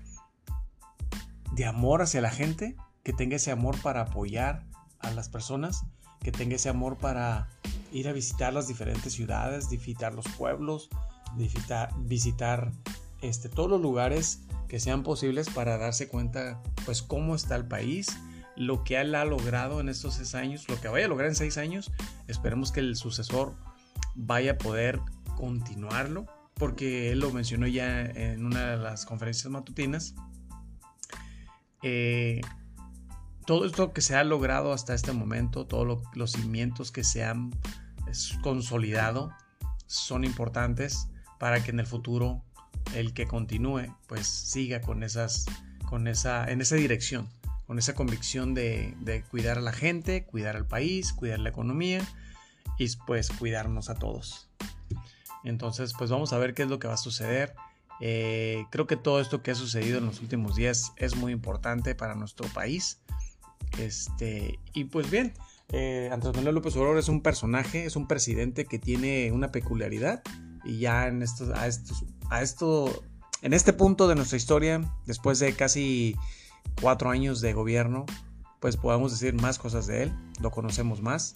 de 1.53 1.65
amor 1.65 2.03
hacia 2.03 2.21
la 2.21 2.31
gente, 2.31 2.77
que 3.03 3.13
tenga 3.13 3.37
ese 3.37 3.51
amor 3.51 3.81
para 3.81 4.03
apoyar 4.03 4.67
a 4.99 5.11
las 5.11 5.29
personas, 5.29 5.85
que 6.27 6.33
tenga 6.33 6.57
ese 6.57 6.69
amor 6.69 6.99
para 6.99 7.49
ir 7.93 8.09
a 8.09 8.13
visitar 8.13 8.53
las 8.53 8.67
diferentes 8.67 9.13
ciudades, 9.13 9.71
visitar 9.71 10.13
los 10.13 10.27
pueblos, 10.37 10.89
visitar, 11.37 11.91
visitar 11.99 12.73
este, 13.23 13.49
todos 13.49 13.71
los 13.71 13.81
lugares 13.81 14.41
que 14.67 14.81
sean 14.81 15.05
posibles 15.05 15.49
para 15.49 15.79
darse 15.79 16.09
cuenta 16.09 16.61
pues 16.85 17.01
cómo 17.01 17.37
está 17.37 17.55
el 17.55 17.65
país, 17.69 18.09
lo 18.57 18.83
que 18.83 19.01
él 19.01 19.15
ha 19.15 19.25
logrado 19.25 19.79
en 19.79 19.89
estos 19.89 20.15
seis 20.15 20.35
años, 20.35 20.69
lo 20.69 20.81
que 20.81 20.89
vaya 20.89 21.07
a 21.07 21.09
lograr 21.09 21.29
en 21.29 21.37
seis 21.37 21.59
años, 21.59 21.93
esperemos 22.27 22.73
que 22.73 22.81
el 22.81 22.97
sucesor 22.97 23.55
vaya 24.17 24.53
a 24.53 24.59
poder 24.59 24.99
continuarlo, 25.37 26.27
porque 26.55 27.13
él 27.13 27.21
lo 27.21 27.31
mencionó 27.31 27.69
ya 27.69 28.01
en 28.05 28.45
una 28.45 28.73
de 28.73 28.77
las 28.79 29.07
conferencias 29.07 29.49
matutinas. 29.49 30.17
Eh, 31.85 32.41
todo 33.47 33.65
esto 33.65 33.93
que 33.93 34.01
se 34.01 34.17
ha 34.17 34.25
logrado 34.25 34.73
hasta 34.73 34.95
este 34.95 35.13
momento, 35.13 35.67
todos 35.67 36.03
los 36.15 36.33
cimientos 36.33 36.91
que 36.91 37.05
se 37.05 37.25
han 37.25 37.53
consolidado, 38.43 39.33
son 39.87 40.25
importantes 40.25 41.09
para 41.39 41.63
que 41.63 41.71
en 41.71 41.81
el 41.81 41.87
futuro 41.87 42.43
el 42.95 43.15
que 43.15 43.27
continúe 43.27 43.95
pues 44.07 44.27
siga 44.27 44.81
con 44.81 45.03
esas 45.03 45.47
con 45.89 46.09
esa 46.09 46.51
en 46.51 46.61
esa 46.61 46.77
dirección 46.77 47.29
con 47.67 47.79
esa 47.79 47.95
convicción 47.95 48.55
de, 48.55 49.25
cuidar 49.31 49.59
a 49.59 49.61
la 49.61 49.73
gente 49.73 50.25
cuidar 50.25 50.57
al 50.57 50.67
país 50.67 51.13
cuidar 51.13 51.39
la 51.39 51.51
economía 51.51 52.01
y 52.79 52.89
pues 53.07 53.31
cuidarnos 53.31 53.89
a 53.89 53.95
todos. 53.95 54.49
Entonces 55.45 55.95
pues 55.97 56.11
vamos 56.11 56.33
a 56.33 56.39
ver 56.39 56.53
qué 56.53 56.65
es 56.65 56.69
lo 56.69 56.79
que 56.79 56.89
va 56.89 56.95
a 56.95 56.99
suceder. 56.99 57.55
Eh, 58.01 58.65
creo 58.71 58.87
que 58.87 58.97
todo 58.97 59.21
esto 59.21 59.43
que 59.43 59.53
ha 59.53 59.55
sucedido 59.55 59.99
en 59.99 60.07
los 60.07 60.21
últimos 60.21 60.57
días 60.57 60.93
es 60.97 61.17
muy 61.17 61.33
importante 61.33 61.95
para 61.95 62.15
nuestro 62.15 62.47
país 62.49 63.01
este, 63.79 64.59
y 64.73 64.85
pues 64.85 65.11
bien, 65.11 65.35
eh, 65.73 66.09
Andrés 66.13 66.35
Manuel 66.35 66.55
López 66.55 66.77
Obrador 66.77 66.99
es 66.99 67.09
un 67.09 67.21
personaje, 67.21 67.85
es 67.85 67.97
un 67.97 68.07
presidente 68.07 68.67
que 68.67 68.79
tiene 68.79 69.33
una 69.33 69.51
peculiaridad 69.51 70.23
y 70.65 70.79
ya 70.79 71.09
en 71.09 71.23
estos, 71.23 71.51
a 71.51 71.67
estos, 71.67 72.05
a 72.31 72.43
esto, 72.43 73.05
en 73.43 73.53
este 73.53 73.73
punto 73.73 74.09
de 74.09 74.15
nuestra 74.15 74.37
historia, 74.37 74.81
después 75.07 75.39
de 75.39 75.55
casi 75.55 76.17
cuatro 76.81 77.11
años 77.11 77.41
de 77.41 77.53
gobierno, 77.53 78.07
pues 78.61 78.77
podemos 78.77 79.13
decir 79.13 79.35
más 79.41 79.59
cosas 79.59 79.87
de 79.87 80.05
él, 80.05 80.13
lo 80.41 80.51
conocemos 80.51 81.03
más. 81.03 81.35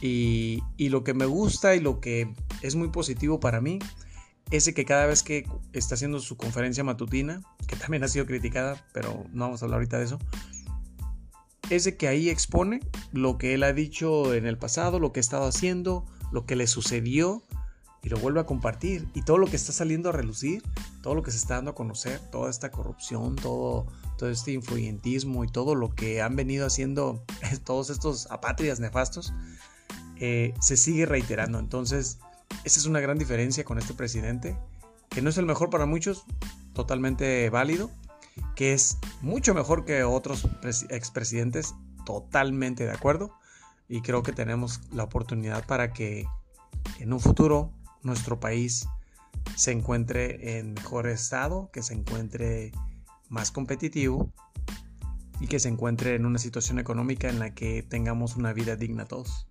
Y, 0.00 0.62
y, 0.76 0.88
lo 0.88 1.04
que 1.04 1.14
me 1.14 1.26
gusta 1.26 1.76
y 1.76 1.80
lo 1.80 2.00
que 2.00 2.34
es 2.60 2.74
muy 2.74 2.88
positivo 2.88 3.38
para 3.38 3.60
mí 3.60 3.78
es 4.50 4.72
que 4.74 4.84
cada 4.84 5.06
vez 5.06 5.22
que 5.22 5.46
está 5.72 5.94
haciendo 5.94 6.18
su 6.18 6.36
conferencia 6.36 6.82
matutina, 6.82 7.40
que 7.68 7.76
también 7.76 8.02
ha 8.02 8.08
sido 8.08 8.26
criticada, 8.26 8.84
pero 8.92 9.24
no 9.32 9.44
vamos 9.44 9.62
a 9.62 9.66
hablar 9.66 9.78
ahorita 9.78 9.98
de 9.98 10.04
eso, 10.04 10.18
es 11.70 11.84
de 11.84 11.96
que 11.96 12.08
ahí 12.08 12.28
expone 12.28 12.80
lo 13.12 13.38
que 13.38 13.54
él 13.54 13.62
ha 13.62 13.72
dicho 13.72 14.34
en 14.34 14.46
el 14.46 14.58
pasado, 14.58 14.98
lo 14.98 15.12
que 15.12 15.20
ha 15.20 15.22
estado 15.22 15.46
haciendo, 15.46 16.04
lo 16.32 16.46
que 16.46 16.56
le 16.56 16.66
sucedió 16.66 17.42
y 18.02 18.08
lo 18.08 18.18
vuelve 18.18 18.40
a 18.40 18.44
compartir. 18.44 19.08
Y 19.14 19.22
todo 19.22 19.38
lo 19.38 19.46
que 19.46 19.56
está 19.56 19.72
saliendo 19.72 20.10
a 20.10 20.12
relucir, 20.12 20.62
todo 21.02 21.14
lo 21.14 21.22
que 21.22 21.32
se 21.32 21.38
está 21.38 21.56
dando 21.56 21.72
a 21.72 21.74
conocer, 21.74 22.20
toda 22.30 22.50
esta 22.50 22.70
corrupción, 22.70 23.36
todo, 23.36 23.86
todo 24.16 24.30
este 24.30 24.52
influyentismo 24.52 25.44
y 25.44 25.48
todo 25.48 25.74
lo 25.74 25.94
que 25.94 26.22
han 26.22 26.36
venido 26.36 26.66
haciendo 26.66 27.24
todos 27.64 27.90
estos 27.90 28.30
apátridas 28.30 28.78
nefastos, 28.78 29.32
eh, 30.20 30.54
se 30.60 30.76
sigue 30.76 31.04
reiterando. 31.04 31.58
Entonces, 31.58 32.18
esa 32.64 32.78
es 32.78 32.86
una 32.86 33.00
gran 33.00 33.18
diferencia 33.18 33.64
con 33.64 33.78
este 33.78 33.94
presidente, 33.94 34.56
que 35.10 35.20
no 35.20 35.30
es 35.30 35.38
el 35.38 35.46
mejor 35.46 35.70
para 35.70 35.86
muchos, 35.86 36.24
totalmente 36.74 37.50
válido, 37.50 37.90
que 38.54 38.72
es 38.72 38.98
mucho 39.20 39.54
mejor 39.54 39.84
que 39.84 40.04
otros 40.04 40.48
expresidentes, 40.90 41.74
totalmente 42.04 42.84
de 42.84 42.92
acuerdo. 42.92 43.32
Y 43.88 44.00
creo 44.00 44.22
que 44.22 44.32
tenemos 44.32 44.80
la 44.92 45.04
oportunidad 45.04 45.66
para 45.66 45.92
que 45.92 46.26
en 46.98 47.12
un 47.12 47.20
futuro 47.20 47.72
nuestro 48.02 48.40
país 48.40 48.88
se 49.54 49.72
encuentre 49.72 50.58
en 50.58 50.74
mejor 50.74 51.08
estado, 51.08 51.70
que 51.72 51.82
se 51.82 51.94
encuentre 51.94 52.72
más 53.28 53.50
competitivo 53.50 54.32
y 55.40 55.46
que 55.46 55.60
se 55.60 55.68
encuentre 55.68 56.14
en 56.14 56.26
una 56.26 56.38
situación 56.38 56.78
económica 56.78 57.28
en 57.28 57.38
la 57.38 57.54
que 57.54 57.82
tengamos 57.82 58.36
una 58.36 58.52
vida 58.52 58.76
digna 58.76 59.04
todos. 59.04 59.46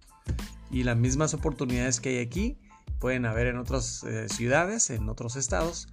Y 0.71 0.83
las 0.83 0.97
mismas 0.97 1.33
oportunidades 1.33 1.99
que 1.99 2.09
hay 2.09 2.19
aquí 2.19 2.57
pueden 2.99 3.25
haber 3.25 3.47
en 3.47 3.57
otras 3.57 4.03
eh, 4.03 4.27
ciudades, 4.29 4.89
en 4.89 5.09
otros 5.09 5.35
estados, 5.35 5.87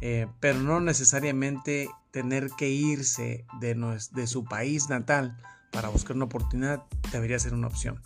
eh, 0.00 0.26
pero 0.40 0.58
no 0.60 0.80
necesariamente 0.80 1.88
tener 2.10 2.50
que 2.56 2.68
irse 2.68 3.44
de, 3.60 3.74
de 4.12 4.26
su 4.26 4.44
país 4.44 4.88
natal 4.88 5.36
para 5.70 5.88
buscar 5.88 6.16
una 6.16 6.24
oportunidad 6.24 6.82
debería 7.12 7.38
ser 7.38 7.54
una 7.54 7.66
opción. 7.66 8.02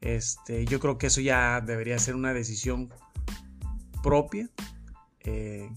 Este, 0.00 0.64
yo 0.64 0.78
creo 0.78 0.98
que 0.98 1.08
eso 1.08 1.20
ya 1.20 1.60
debería 1.60 1.98
ser 1.98 2.14
una 2.14 2.32
decisión 2.32 2.92
propia. 4.02 4.48
Eh, 5.20 5.68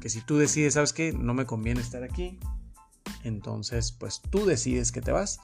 que 0.00 0.10
si 0.10 0.20
tú 0.20 0.36
decides, 0.36 0.74
sabes 0.74 0.92
que 0.92 1.12
no 1.12 1.32
me 1.32 1.46
conviene 1.46 1.80
estar 1.80 2.02
aquí, 2.02 2.38
entonces 3.22 3.92
pues 3.92 4.20
tú 4.30 4.44
decides 4.44 4.92
que 4.92 5.00
te 5.00 5.12
vas. 5.12 5.40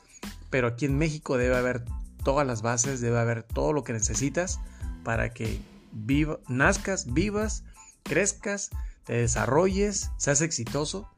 Pero 0.51 0.69
aquí 0.69 0.85
en 0.85 0.99
México 0.99 1.39
debe 1.39 1.57
haber 1.57 1.85
todas 2.23 2.47
las 2.47 2.61
bases, 2.61 3.01
debe 3.01 3.19
haber 3.19 3.43
todo 3.43 3.73
lo 3.73 3.85
que 3.85 3.95
necesitas 3.95 4.61
para 5.05 5.33
que 5.33 5.61
viva, 5.93 6.39
nazcas, 6.49 7.13
vivas 7.13 7.65
crezcas, 8.03 8.71
te 9.05 9.15
desarrolles, 9.15 10.11
seas 10.17 10.41
exitoso 10.41 11.09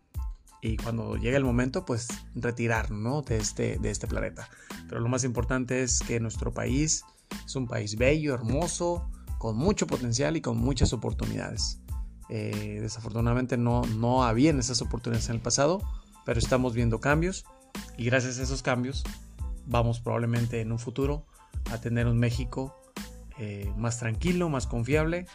y 0.60 0.76
cuando 0.76 1.16
llegue 1.16 1.36
el 1.36 1.44
momento, 1.44 1.84
pues 1.84 2.08
retirar 2.36 2.88
de, 2.90 3.36
este, 3.36 3.78
de 3.78 3.90
este 3.90 4.06
planeta. 4.06 4.48
Pero 4.88 5.00
lo 5.00 5.08
más 5.08 5.24
importante 5.24 5.82
es 5.82 6.00
que 6.00 6.20
nuestro 6.20 6.54
país 6.54 7.04
es 7.44 7.56
un 7.56 7.66
país 7.66 7.96
bello, 7.96 8.32
hermoso, 8.34 9.10
con 9.38 9.56
mucho 9.56 9.88
potencial 9.88 10.36
y 10.36 10.40
con 10.40 10.58
muchas 10.58 10.92
oportunidades. 10.92 11.80
Eh, 12.28 12.78
desafortunadamente 12.80 13.56
no, 13.56 13.82
no 13.82 14.22
habían 14.22 14.60
esas 14.60 14.80
oportunidades 14.82 15.28
en 15.28 15.34
el 15.34 15.42
pasado, 15.42 15.82
pero 16.24 16.38
estamos 16.38 16.74
viendo 16.74 17.00
cambios 17.00 17.44
y 17.98 18.04
gracias 18.04 18.38
a 18.38 18.44
esos 18.44 18.62
cambios 18.62 19.02
vamos 19.66 20.00
probablemente 20.00 20.60
en 20.60 20.72
un 20.72 20.78
futuro 20.78 21.26
a 21.70 21.78
tener 21.78 22.06
un 22.06 22.18
México 22.18 22.80
eh, 23.38 23.72
más 23.76 23.98
tranquilo, 23.98 24.48
más 24.48 24.66
confiable 24.66 25.26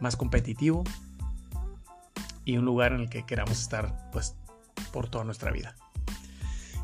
más 0.00 0.16
competitivo 0.16 0.84
y 2.44 2.56
un 2.56 2.64
lugar 2.64 2.92
en 2.92 3.00
el 3.00 3.10
que 3.10 3.24
queramos 3.24 3.60
estar 3.60 4.10
pues 4.12 4.34
por 4.92 5.08
toda 5.08 5.24
nuestra 5.24 5.50
vida. 5.50 5.76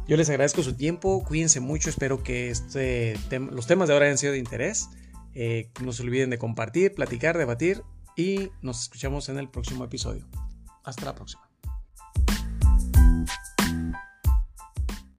Yo 0.08 0.16
les 0.16 0.28
agradezco 0.30 0.62
su 0.62 0.74
tiempo, 0.74 1.24
cuídense 1.24 1.60
mucho, 1.60 1.90
espero 1.90 2.22
que 2.22 2.50
este 2.50 3.16
los 3.38 3.66
temas 3.66 3.88
de 3.88 3.94
ahora 3.94 4.06
hayan 4.06 4.18
sido 4.18 4.32
de 4.32 4.38
interés. 4.38 4.88
Eh, 5.34 5.70
no 5.82 5.92
se 5.92 6.02
olviden 6.02 6.30
de 6.30 6.38
compartir, 6.38 6.94
platicar, 6.94 7.36
debatir 7.36 7.82
y 8.16 8.50
nos 8.62 8.82
escuchamos 8.82 9.28
en 9.28 9.38
el 9.38 9.48
próximo 9.48 9.84
episodio. 9.84 10.26
Hasta 10.84 11.04
la 11.04 11.14
próxima. 11.14 11.45